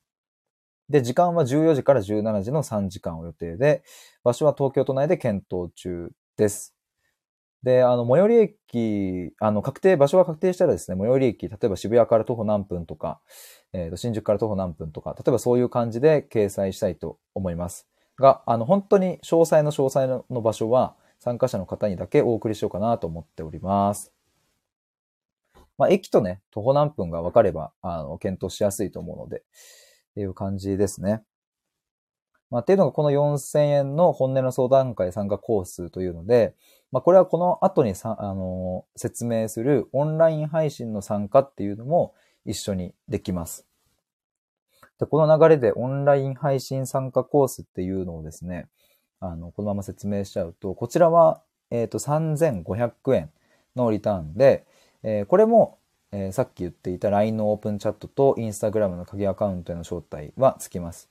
[0.88, 3.82] で、時間は14時から17時の3時間を予定で、
[4.24, 6.74] 場所は東京都内で検討中です。
[7.62, 13.20] で、あの、最寄り駅、あの、確定、場所が確定したらですね、最寄り駅、例えば渋谷から徒歩何分とか、
[13.72, 17.86] えっ、ー、と、新宿から徒歩何分とか、例えばそういう感じで掲載したいと思います。
[18.18, 24.12] が、あの、本当に詳細の詳細の場所は、参加者の方にだけお送りしようかなと思っております。
[25.76, 29.42] まあ、駅とね、徒歩何分が分かれば、あの、検討しやすいと思うので、っ
[30.14, 31.22] ていう感じですね。
[32.50, 36.54] まあ、っていうのがこの4000円の本音の相談会参加コースというので、
[36.92, 43.66] まあ、これはこの後にさ、あの、説明するオンライン配信の参加っていうのも一緒にできます。
[44.98, 48.68] で、この流れでオンライン配信参加コースっていうのをですね、
[49.20, 53.30] あの、このまま説明しちゃうと、こちらは、えっ、ー、と、3500円
[53.76, 54.66] のリターンで、
[55.02, 55.78] えー、これも、
[56.12, 61.08] えー、さっき言っていた LINE のオープンチャットと Instagram の鍵アカウントへの招待はつきます。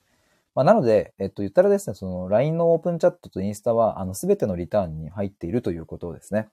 [0.56, 6.50] まあ、なので、えっと、言ったらですね、その LINE のオープンチャットとインスタは、あの、すべてのリターンに入っているということですね。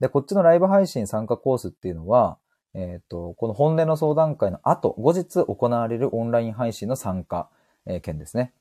[0.00, 2.38] で、こっちのライブ配信参加コースっていうのは、
[2.74, 7.48] えっと、この本音の相談会の後、後日行われるオンライン配信の参加、
[7.86, 8.52] えー、件ですね。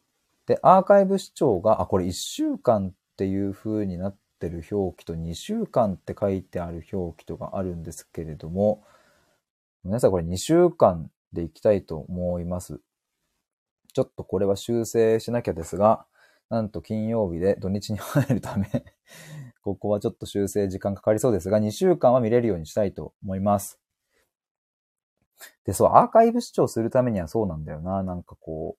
[0.48, 8.84] で、アーカイブ視聴が、あ、これ1週間っていう風になってる表記と2週間って書いてある表記とかあるんですけれども、
[9.84, 12.80] 皆さんこれ2週間でいきたいと思います。
[13.98, 16.06] ちょっとこれは修正しなきゃですが、
[16.52, 18.68] なんと金曜日で土日に入るため
[19.64, 23.80] ここはちょっと修正時間かかりそうですが、2週間は見れるようにしたいと思います。
[25.66, 28.04] で、そう、アーカイブ視聴するためにはそうなんだよな。
[28.04, 28.78] なんかこ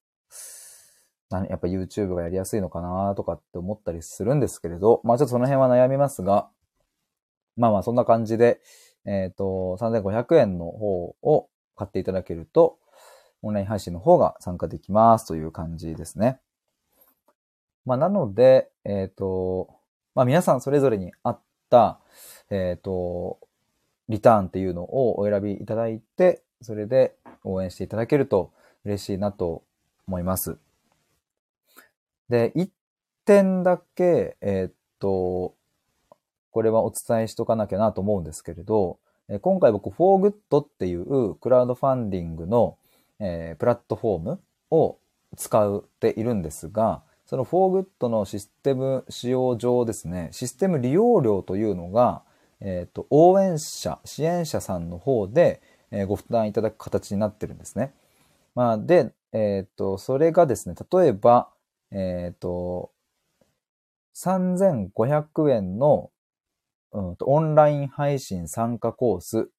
[1.33, 6.49] う、やっぱ YouTube がやりやすいのかなとかって思ったりするんですけれど、まあちょっとその辺は悩みますが、
[7.57, 8.61] まあまあそんな感じで、
[9.05, 12.78] えっ、ー、と、3500円の方を買っていただけると、
[13.43, 16.41] オンライン配信の方が参加できますという感じですね。
[17.85, 19.69] まあなので、えっ、ー、と、
[20.15, 22.01] まあ皆さんそれぞれに合った、
[22.51, 23.39] えっ、ー、と、
[24.09, 28.53] リターンっていうのをお選びいただいて、それで応援していただけると
[28.85, 29.63] 嬉しいなと
[30.07, 30.57] 思います。
[32.29, 32.71] で、一
[33.25, 35.55] 点だけ、えー、っと、
[36.51, 38.99] これはお伝えしとかなきゃなと思うんですけれど、
[39.43, 42.79] 今回僕、フォーグッドっていうクラウドファンディングの、
[43.21, 44.99] えー、プラットフォームを
[45.37, 52.23] 使っているんですが、そのフォーグッドのシステム使用上ですね、システム利用料というのが、
[52.61, 57.95] えっ、ー、と、応援者、支援者さんの方で、えー、ご負担いただく形になってるんですね。
[58.55, 61.51] まあ、で、えっ、ー、と、それがですね、例えば、
[61.91, 62.91] えっ、と、
[64.17, 66.11] 3500円の、
[66.93, 69.51] うん、オンライン配信参加コース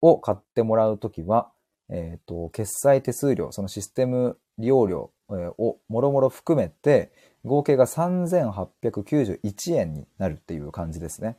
[0.00, 1.52] を買ってもらうときは、
[1.88, 7.12] えっ、と、決済手数料、そのシステム利用料をもろもろ含めて、
[7.44, 11.36] 合計が3891円になるっていう感じですね。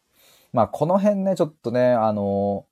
[0.53, 2.65] まあ、この辺ね、ちょっとね、あの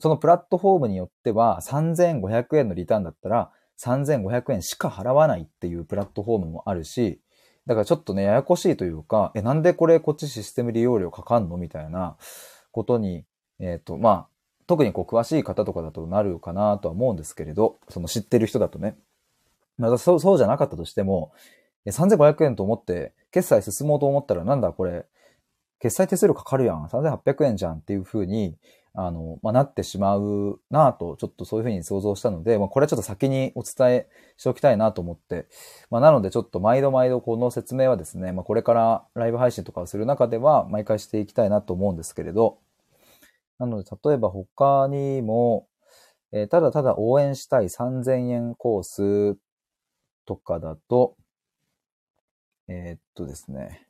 [0.00, 7.20] そのプラットフォームによっては3500円のリターンだったら3500円しか払わないっていうプラットフォームもあるし、
[7.66, 12.16] だからちょっとね、ややこしいというか、え、なんでこれこっちシステム利用料かかんのみたいな
[12.72, 13.24] ことに、
[13.60, 14.28] えっ、ー、と、まあ、
[14.68, 18.96] 特にこう詳しい方とかだとなるかなとは思うんですけれど、その知ってる人だとね。
[19.78, 21.32] まあ、そう、そうじゃなかったとしても、
[21.86, 25.06] 3500円と思って決済進もうと思ったらなんだこれ、
[25.80, 26.84] 決済手数料かかるやん。
[26.84, 28.56] 3800円じゃんっていう風に、
[28.92, 35.46] あの、まあ、なってしまうなと、ちょっとそういう風に想像したので、まあ、これはちょっと先にお伝えしておきたいなと思って、
[35.90, 42.58] まあ、なのでちょっと毎度毎度この説明はですね、まあ、これからライブ配信とかをする中では毎回していきたいなと思うんですけれど、
[43.58, 45.68] なので例えば他にも、
[46.32, 49.36] えー、ただただ応援したい3000円コース
[50.26, 51.16] とかだと、
[52.68, 53.88] えー、っとですね、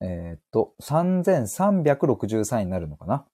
[0.00, 3.26] えー、っと、3363円になるのかな？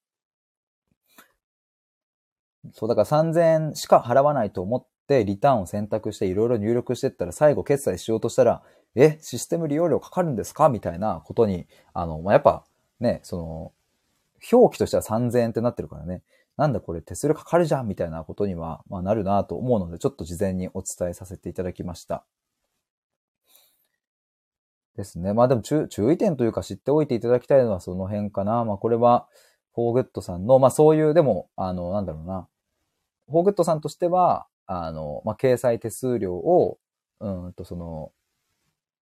[2.73, 8.63] そう、だから3000円しか払わないと思って、リターンを選択していろいろ入力してったら、最後決済しようとしたら、
[9.05, 10.69] え、システム利用料かかるんですか？
[10.69, 12.65] みたいなことに、あの、まあ、やっぱ、
[13.01, 13.73] ね、その、
[14.53, 16.23] 表記としては3000円ってなってるからね。
[16.57, 22.25] なんだこれ手数料かかるじゃんみたいなことには、まあ、なるなと思うので、ちょっと事前にお伝えさせていただきました。
[24.97, 25.33] ですね。
[25.35, 28.65] まあでも注意点というか知っておいていただきたいのはその辺かな。
[28.65, 29.27] まあこれは、
[29.75, 32.49] フォーグッドさんの、まあそういう、でも、あの、なんだろうな。
[33.31, 36.79] フォーグッドさんとしては、あの、まあ掲載手数料を、
[37.21, 38.13] うんとその、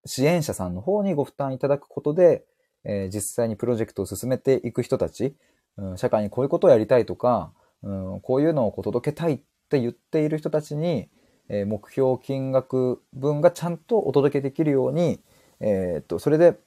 [0.07, 2.45] 支援者さんの方にご負担いただくことで、
[2.85, 5.35] えー、実際にプロジェクトを進めていく人たち、
[5.77, 11.09] うん、社会にこういうことをやりたいとか、うん、こういうのをこう届けたいって言っている人たちに、
[11.49, 15.21] えー、目標金額分がちゃんとお届けできるように、
[15.61, 16.59] えー、っと、それで、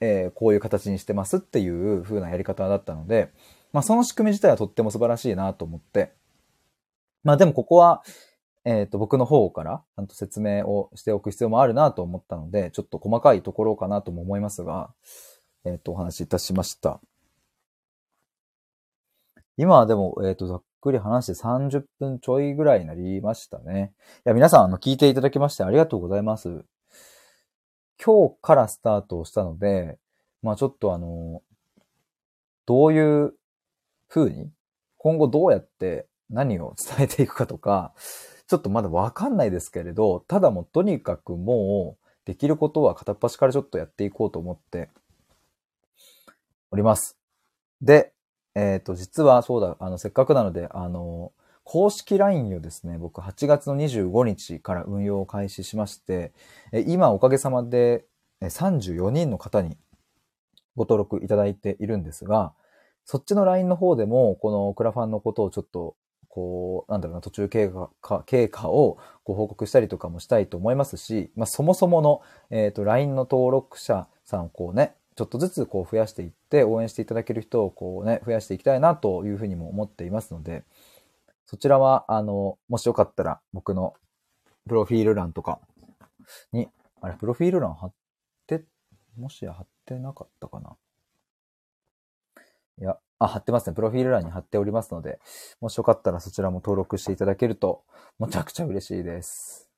[0.00, 3.30] えー、こういう形にしてますっていう風なやり方だったので、
[3.72, 6.12] まあ、その仕組み自体はとっても素晴らしいなと思って、
[7.24, 8.02] まあでもここは、
[8.64, 14.90] えっ、と、僕の方からちゃんと説明をしておく必要もあるなと思ったので、ちょっと細かいところかなとも思いますが、
[15.64, 17.00] えっ、と、お話しいたしました。
[19.56, 23.92] 今はでも、えっ、と、ざっくり話して30分ちょいぐらいになりましたね。
[24.26, 26.64] いや、皆さん、あの、聞いていただきましてありがとうございます。
[28.04, 29.98] 今日からスタートをしたので、
[30.42, 31.42] まあちょっとあの、
[32.66, 33.34] どういう
[34.08, 34.50] 風に、
[34.98, 37.92] 今後どうやって何を伝えていくかとか、
[38.52, 44.90] ちょっとまだわかんないですけれど、ただもうとにかくもう、できることは片っ端からちょっとやっていこうと思って
[46.70, 47.16] おります。
[47.80, 48.12] で、
[48.54, 51.32] えっ、ー、と、実はそうだ、あの、せっかくなので、あの、
[51.64, 56.34] 公式 LINE をですね、僕8月の25日から運用を開始しまして、
[56.86, 58.04] 今おかげさまで
[58.42, 59.78] 34人の方に
[60.76, 62.52] ご登録いただいているんですが、
[63.06, 65.96] そっちの LINE の方でも、このクラファンのことをちょっと、
[66.34, 80.64] こう、なんだろうな、途中経過経過をご報告したりとかもしたいと思いますし、まあ、そもそもの、えっ、ー、と、LINE の登録者さんをこうね、ちょっとずつこう増やしていって、応援していただける人をこうね、増やしていきたいなというふうにも思っていますので、
[81.44, 83.92] そちらは、あの、もしよかったら、僕の
[84.66, 85.60] プロフィール欄とか
[86.50, 86.70] に、
[87.02, 87.92] あれ、プロフィール欄貼っ
[88.46, 88.64] て、
[89.18, 90.78] もしや貼ってなかったかな。
[92.78, 93.74] いや、あ、貼ってますね。
[93.74, 95.20] プロフィール欄に貼っておりますので、
[95.60, 97.84] もしよかったらそちらも登録していただけると、
[98.18, 99.68] むちゃくちゃ嬉しいです。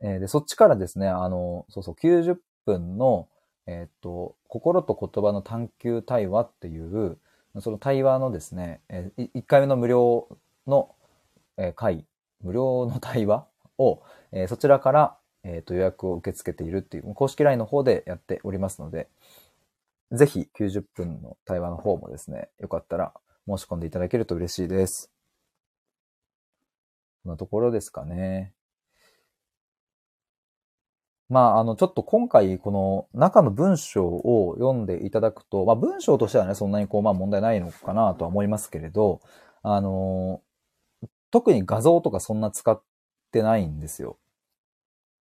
[0.00, 2.36] えー、で、そっちからですね、あの、そうそう、90
[2.66, 3.28] 分の、
[3.66, 7.18] えっ、と、心と言葉の探求対話っていう、
[7.60, 10.28] その対話のですね、えー、1回目の無料
[10.66, 10.94] の、
[11.56, 12.04] え会、
[12.42, 13.46] 無料の対話
[13.78, 14.02] を、
[14.32, 19.08] えそちらから、えー、と予約を受け付けているっていう、公式 LINE の方でやっておりますので、
[20.14, 23.12] ぜひ90分の対話の方もですね、よかったら
[23.46, 25.10] 申し込んでいただけると嬉しいです。
[27.22, 28.52] こんなところですかね。
[31.28, 39.20] まあ、あの、ちょっと今回、この中の文章を読んでいただくと、まあ、文章としてはね、そんなにこう、まあ、問題ないのかなとは思いますけれど、
[39.62, 40.42] あの、
[41.30, 42.80] 特に画像とかそんな使っ
[43.32, 44.18] てないんですよ。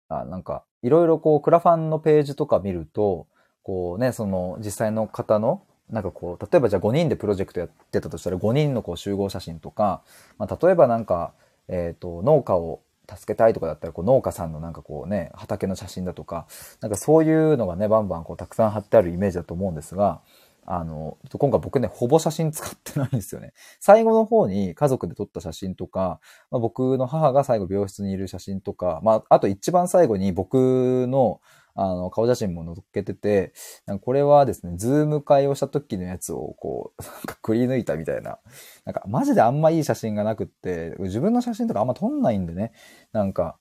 [0.09, 3.27] あなんか、いろいろこう、クラファンのページとか見ると、
[3.63, 10.01] こうね、その、実際の方の、なんかこう、例えばじゃあ5人でプロジェクトやってたとしたら5人のこう集合写真とか、
[10.37, 11.33] まあ、例えばなんか、
[11.67, 16.47] えっ、ー、と、農家を助けたいとかだったら、こう農家さんのなんかこうね、畑の写真だとか、
[16.81, 20.21] なんかそういうのがね、バンバンこうたくさん貼ってあるイメージだと思うんですが、
[20.65, 23.53] あの、今回僕ね、ほぼ写真使ってないんですよね。
[23.79, 26.19] 最後の方に家族で撮った写真とか、
[26.51, 31.41] まあ、僕の母が最後病室にいる写真とか、まあ、あと一番最後に僕の、
[31.75, 33.53] あの、顔写真も載っけてて、
[34.01, 38.39] これはですね、 Zoom 会をした時のやつをこう、なんかくり抜いたみたいな。
[38.85, 42.73] なんかマジであんまいい写真がなくって、自分の写真とかあんま撮んないんでね、
[43.11, 43.57] なんか、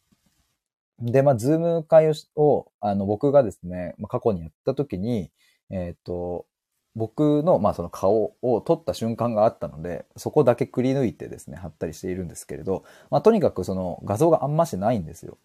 [1.01, 5.33] で、まあ、 Zoom 会を、あの、僕がですね、過去にやった時に、
[5.71, 6.47] えっ、ー、と、
[6.95, 15.39] 僕の、まあ、その顔を撮った瞬間があったので、そこだけくり抜いてですね、貼ったりしているんですけれど、まあ、とにかくその画像があんましないんですよ。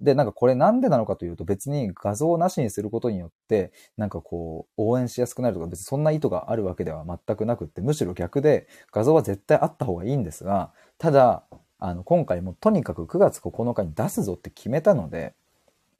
[0.00, 11.44] で、なんかこれなんでなのかというと別に画像なしにすることによって、なんかこう、応援しやすくなるとか別にそんな意図があるわけでは全くなくって、むしろ逆で画像は絶対あった方がいいんですが、ただ、
[11.78, 15.34] あの、今回もとにかく9月9日に出すぞって決めたので、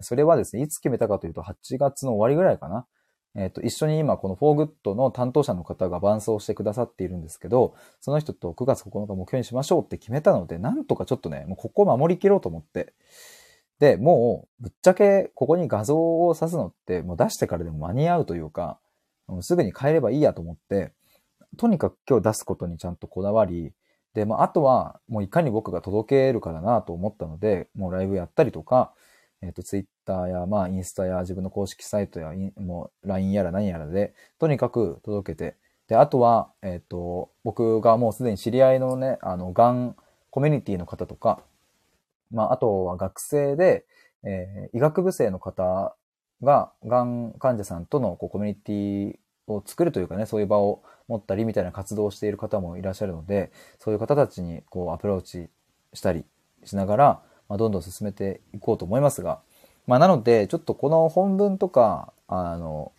[0.00, 2.86] それはですね、いつ決めたかというと8月の終わりぐらいかな。
[3.36, 12.92] えっ、ー、と、一緒に今このフォーグッドの担当者の方が伴走してくださっているんですけど、その人と9月9日目標にしましょうって決めたので、なんとかちょっとね、もうここを守りきろうと思って、
[13.80, 18.78] で、もう、ぶっちゃけ、ここに画像を指すのって、もう出してからでも間に合うというか、
[19.26, 20.92] もうすぐに変えればいいやと思って、
[21.56, 23.72] とにかく今日出すことにちゃんとこだわり、
[24.14, 28.94] で、まあ、あとは、もういかに僕が届けるかだなと思ったので、もうライブやったりとか、
[29.44, 39.96] えっ、ー、と、ツイッターや、まあ、インスタや自分の公式サイトや、もう、LINE やら何やらで、とにかく届けて、で、あとは、えっ、ー、と、僕がもうすでに知り合いのね、あの、がん
[40.30, 41.42] コミュニティの方とか、
[42.30, 43.84] まあ、あとは学生で、
[44.24, 45.94] えー、医学部生の方
[46.42, 49.16] が、がん患者さんとのこうコミュニティ
[49.46, 55.50] を作るというかね、そういう場を持ったりみたいな活動をしている方もいらっしゃるので、そういう方たちにこうアプローチ
[55.92, 56.24] したり
[56.64, 59.40] しながら、まあ、どんどん進めていこうと思いますが、
[59.86, 62.92] まあ、なので、ちょっとこの本文とか、あの、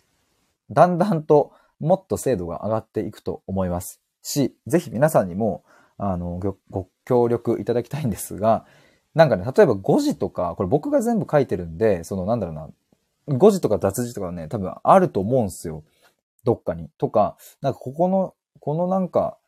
[0.70, 5.64] だんだんともっと精度が上がっていくと思いますし、ぜひ皆さんにも、
[5.98, 6.40] あの、
[6.70, 8.66] ご協力いただきたいんですが、
[9.14, 12.68] なんかね、例えば5時とか、これ僕が全部書いてるんで、そのなんだろうな、
[13.28, 15.82] 5時とか雑字とかね、多分あると思うんすよ。
[16.44, 16.88] どっかに。
[16.98, 19.38] とか、なんかここの、このなんか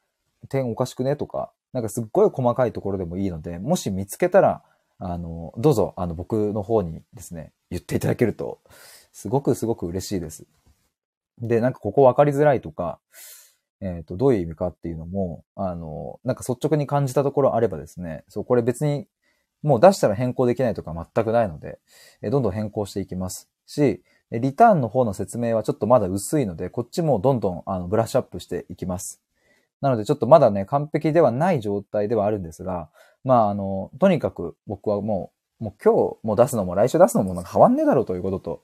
[0.48, 1.16] 点おかしくね？
[1.16, 4.62] とか、なんかすっごい細かいところでもいいので、もし見つけたら、
[4.98, 8.60] あの、どうぞ、あの、僕の方にですね、言っていただけると、
[9.12, 10.46] すごくすごく嬉しいです。
[11.40, 12.98] で、なんかここ分かりづらいとか、
[13.80, 19.06] えっ、ー、と、どういう意味かっていうのも、あの、なんか率直に感じたところあればですね、そう、これ別に
[19.62, 21.78] もう出したら変更できないとか全くないので、
[22.22, 29.22] えどんどん変更していきますし、リターンの方の説明はちょっとまだ薄いので、こっちもどんどんあのブラッシュアップしていきます。
[29.80, 32.90] なのでちょっとまだね、完璧ではない状態ではあるんですが、
[33.24, 38.62] まああの、とにかく僕はもう、もう今日も出すのも来週出すのもなんか変わんねえだろうということと、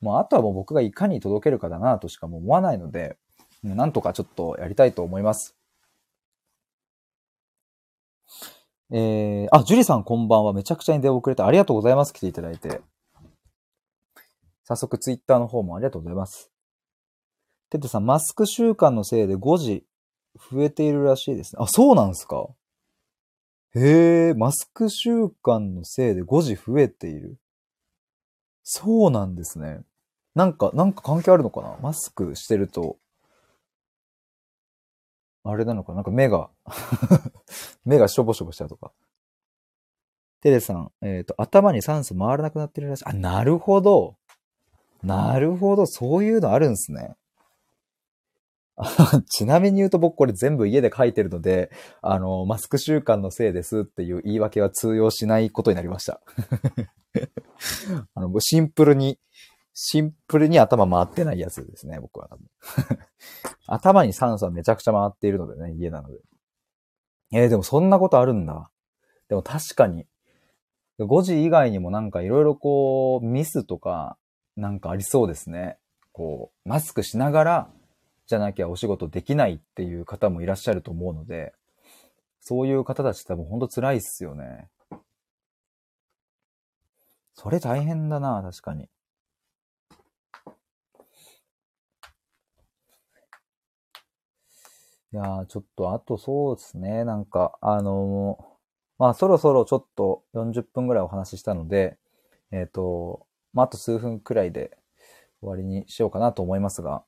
[0.00, 3.16] もうあとはもう僕がいかに届けるかだなとしかも思わないので、
[3.62, 5.56] なんとかちょっとやりたいと思います。
[8.94, 10.52] えー、あ、ジュリさんこんばんは。
[10.52, 12.12] めちゃくちゃに出遅れてありがとうございます。
[12.12, 12.82] 来ていただいて。
[14.64, 16.50] 早速ツイッターの方もありがとうございます。
[17.70, 19.86] テッドさん、マスク習慣のせいで5時
[20.50, 21.62] 増えているらしいですね。
[21.62, 22.48] あ、そうなんですか
[23.74, 27.38] へえ、マスク習慣のせいで5時増えている。
[28.62, 29.80] そうなんですね。
[30.34, 31.76] なんか、なんか関係あるのかな？
[31.80, 32.98] マスクしてると
[35.44, 36.02] あれなのかな？
[36.02, 36.50] んか目が
[37.84, 38.92] 目がしょぼしょぼしたとか。
[40.40, 43.04] テレさん、えっ、ー、と、頭に酸素回らなくなってるらしい。
[43.06, 44.16] あ、なるほど。
[45.02, 45.86] なるほど。
[45.86, 47.14] そういうのあるんですね。
[49.28, 51.70] ちなみに言うと僕これ全部家で書いてるので、
[52.00, 56.20] あの、マスク習慣のせいですっていう言い訳は通用しないことになりました。
[58.14, 59.18] あの、シンプルに、
[59.74, 62.30] シンプルに頭回ってないやつですね、僕は。
[63.66, 66.18] 頭に酸素はめちゃくちゃ回っているのでね、家なので。
[67.34, 68.70] えー、でもそんなことあるんだ。
[69.28, 70.06] でも確かに、
[70.98, 74.18] 5時以外にもなんかいろいろこう、ミスとか、
[74.56, 75.78] なんかありそうですね。
[76.12, 77.70] こう、マスクしながら、
[78.32, 81.52] じゃなきゃお仕事できないっていう方もいらっしゃると思うので、
[82.40, 84.70] そういう方たち多分ほんと辛いっすよね。
[87.34, 88.84] それ大変だな、確かに。
[88.84, 88.88] い
[95.16, 98.44] やー、ちょっと、あとそうですね、なんか、あのー
[98.98, 101.98] まあ、そろそろちょっと40分ぐらいお話ししたので、
[102.50, 104.78] えっ、と、まあ、あと数分くらいで
[105.42, 107.04] 終わりにしようかなと思いますが、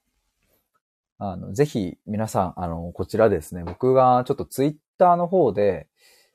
[1.19, 5.89] あの、ぜひ皆さん、あの、こちらですね、僕がちょっとツイッターの方で、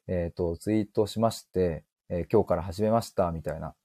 [0.08, 3.76] えっ、と、ツイートしまして、えー今日から始めました、みたいな。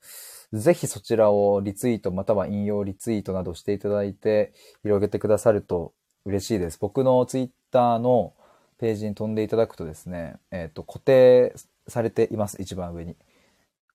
[0.52, 5.92] ぜひそちらをリツイートまたは引用リツイートなどしていただいて広げてくださると
[6.24, 6.78] 嬉しいです。
[6.80, 8.34] 僕のツイッターの
[8.78, 11.54] ページに飛んでいただくとですね、えっ、と、固定
[11.88, 13.16] されています、一番上に。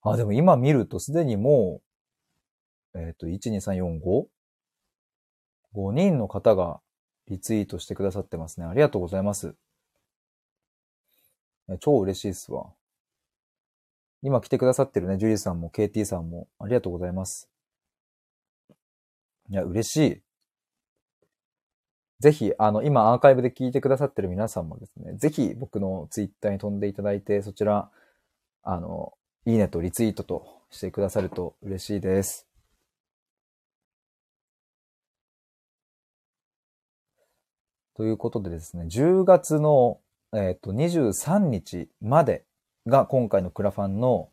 [0.02, 1.82] あ、でも今見るとすでにも
[2.94, 4.26] う、えっ、と、1、2、3、4、5?
[5.76, 6.82] 5人の方が
[7.30, 8.66] リツイートしてくださってますね。
[8.66, 9.56] ありがとうございます。
[11.80, 12.72] 超嬉しいですわ。
[14.22, 17.50] 今来てくださってるね、ジュリーさんも KT さんもありがとうございます。
[19.50, 20.22] いや、嬉しい。
[22.20, 27.90] ぜひ、あの、今アーカイブで聞いてくださってる皆さんもですね、ぜひ僕のツイッターに飛んでいただいて、そちら、
[28.64, 29.14] あの、
[29.46, 32.49] いいねとリツイートとしてくださると嬉しいです。
[38.00, 40.00] ということでですね、10月の、
[40.32, 42.46] えっ、と、23日まで
[42.88, 44.30] が今回のクラファンの、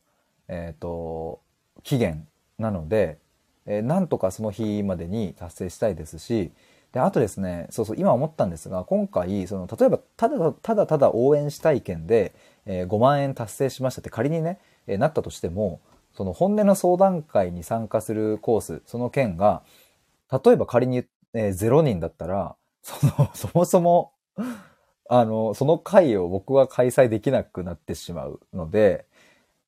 [0.47, 1.41] えっ、と、
[1.83, 2.29] 期限
[2.61, 3.19] なので、
[3.67, 6.53] えーなんとかその日までに達成したいですし、
[6.93, 12.37] で、あとですね、そうそう、今思ったんですが、今回、その、例えば、ただ、ただただ応援したい件で、
[12.67, 15.81] えー5万円達成しましたって仮にね、えーなったとしても、
[16.13, 19.65] その本音の相談会に参加するコース、その件が、
[20.31, 20.99] 例えば仮に、
[21.35, 22.55] えー0人だったら、
[22.95, 24.13] その、そもそも、
[25.09, 29.07] あの、その会を僕は開催できなくなってしまうので、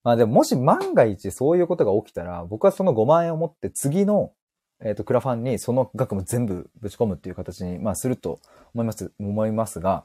[0.05, 4.33] まあでももし万が一そういうことが起きたら、僕はその5万円を持って次の、
[4.81, 8.39] えっ、と、クラファンにその額も全部ぶち込むっていう形に、まあすると
[8.73, 10.05] 思います、思いますが、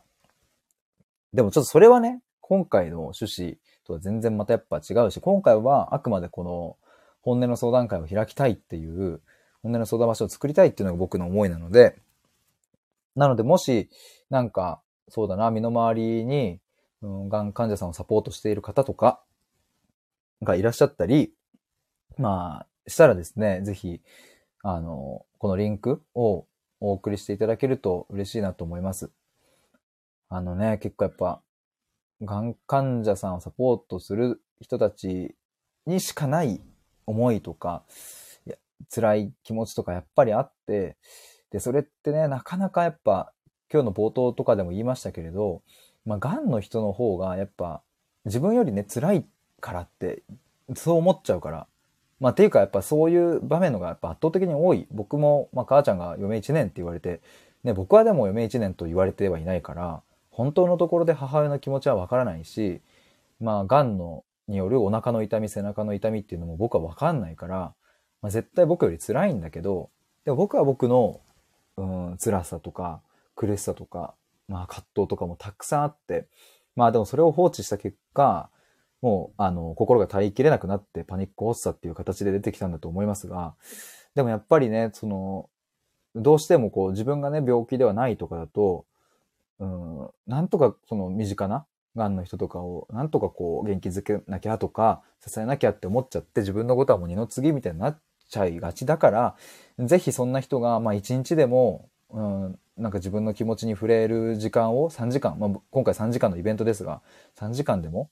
[1.34, 6.78] でもちょっとそれはね、今回の趣旨とは全然またやっぱ違うし、今回はあくまでこの
[7.22, 9.22] 本音の相談会を開きたいっていう、
[9.62, 11.96] 本音の相談場所を作りたいっていうのが僕の思いなので、
[13.16, 13.90] なのでもし、
[14.30, 16.60] なんか、そうだな、身の回りに、
[17.02, 19.22] うん、がん患者さんをサポートしている方とか
[20.42, 21.34] がいらっしゃったり、
[22.18, 24.02] まあ、したらですね、ぜひ、
[24.62, 26.46] あの、このリンクを
[26.80, 29.12] お送りしていただけると嬉しいなと思います。
[30.30, 31.42] あのね、結構やっぱ、
[32.22, 35.36] がん患者さんをサポートする人たち
[35.86, 36.62] にしかない
[37.06, 37.84] 思いとか、
[38.46, 38.52] い
[38.94, 40.98] 辛い気持ちとかやっぱりあって、
[41.54, 43.32] で、それってね、なかなかやっぱ、
[43.72, 45.62] 今日の冒頭とかでも言いましたけれど、
[46.06, 47.82] まあ、癌の人の方がやっぱ、
[48.26, 49.26] 自分よりね、辛い
[49.62, 50.24] からって、
[50.76, 51.68] そう思っちゃうから。
[52.20, 54.88] まあ、っていうかやっぱそういう場面のがやっぱ圧倒的に多い。
[54.92, 57.22] 僕も、まあ、母ちゃんが嫁1年って言われて、
[57.64, 60.02] ね、僕はでも嫁1年と言われてはいないから、
[60.32, 62.82] 本当のところで母親の気持ちはわからないし、
[63.40, 67.74] まあ、癌の、によるお腹の痛み、背中の痛みっていうのも僕はわかんないから、
[68.22, 69.90] まあ、絶対僕より辛いんだけど、
[70.26, 71.22] でも僕は僕の、
[71.78, 73.02] うん、辛さとか、
[73.36, 74.14] 苦しさとか、
[74.48, 76.28] まあ葛藤とかもたくさんあって、
[76.76, 78.50] まあでもそれを放置した結果、
[79.02, 83.54] もう、あの、心が耐えきれなくなってパニック発作っていう形で出てきたんだと思いますが、
[84.16, 85.50] でもやっぱりね、その、
[86.16, 88.86] どうしてもこう自分がね、病気ではないとかだと、
[89.60, 91.66] うん、なんとかその身近な
[91.96, 98.00] 癌の人とかを、なんとかこう元気づけなきゃとか、支えなきゃって思っちゃって、自分のことはもう二の次みたいになっ
[98.34, 99.36] ちゃいがちだから、
[99.80, 107.02] ぜひそんな人が、まあ一日でも、うん、なんか自分の気持ちに触れる時間を3時間、まあ今回3時間のイベントですが、
[107.36, 108.10] 3時間でも、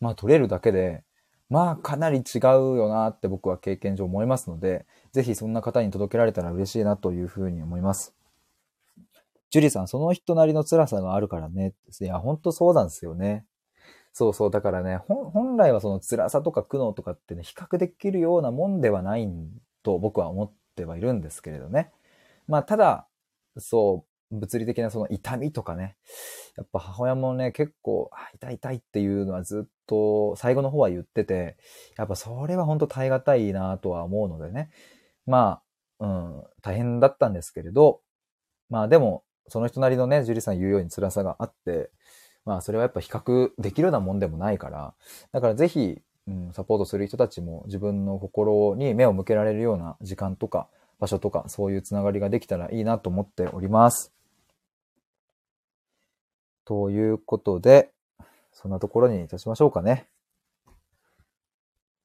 [0.00, 1.04] まあ取れるだけで、
[1.48, 2.40] まあかなり違う
[2.76, 8.14] よなって僕は経験上思いますので、ぜひそんな方に届けられたら嬉しいなというふうに思います。
[9.50, 11.74] ジュリさん、その人なりの辛さがあるからね。
[12.00, 13.44] いや、本当そうなんですよね。
[14.12, 14.50] そうそう。
[14.50, 19.28] だからね、本来はその辛さとか苦悩とかってね、比較できるようなもんではない
[19.82, 21.90] と僕は思ってはいるんですけれどね。
[22.46, 23.08] まあ、ただ、
[23.56, 25.96] そう、物理的なその痛みとかね、
[26.56, 31.56] やっぱ母親もね、結構、痛い痛いっていうのはずっと最後の方は言ってて、
[31.96, 34.70] やっぱそれは本当耐え難いなとは思うのでね。
[35.26, 35.62] ま
[36.00, 38.00] あ、うん、大変だったんですけれど、
[38.68, 41.90] まあでも、その人なりのね、樹里さん言うように辛さがあって、
[42.44, 44.94] まあそれはやっぱ比較できるようなもんでもないから、
[45.32, 50.68] だからぜひ、うん、サポートする人たちも自分の心に目を向けられるような時間とか
[51.00, 54.12] 場所とかそういうつながりができたらいいなと思っております。
[56.64, 57.90] ということで、
[58.52, 60.06] そんなところにいたしましょうかね。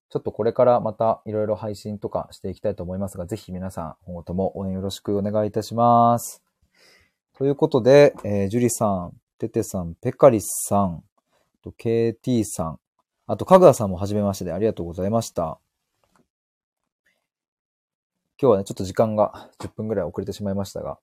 [0.10, 6.42] ちょっとこれからまたいろいろ配信とかしていきたいと思いますが、ぜひ皆さん、今後とも応援よろしくお願いいたします。
[7.38, 11.04] ということで、えージュリさん、テテさん、ペカリスさん、
[11.62, 12.80] と KT さん、
[13.26, 15.60] あと、かぐわさんもはじめましてでありがとうございました。
[18.40, 21.00] 今日はね、ちょっと時間が10分ぐらい遅れてしまいましたが、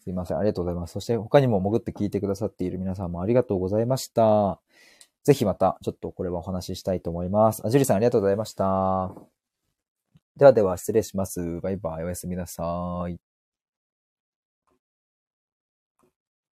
[0.00, 0.92] すいません、ありがとうございます。
[0.94, 4.60] そして他にも潜って聞いてくださっている皆さんもありがとうございました。
[5.24, 7.62] ぜひまた、ちょっとこれはお話ししたいと思います。
[7.64, 9.12] あ、ジュリさんありがとうございました。
[10.36, 11.60] ではでは、失礼します。
[11.60, 12.04] バイバイ。
[12.04, 13.31] おやすみなさい。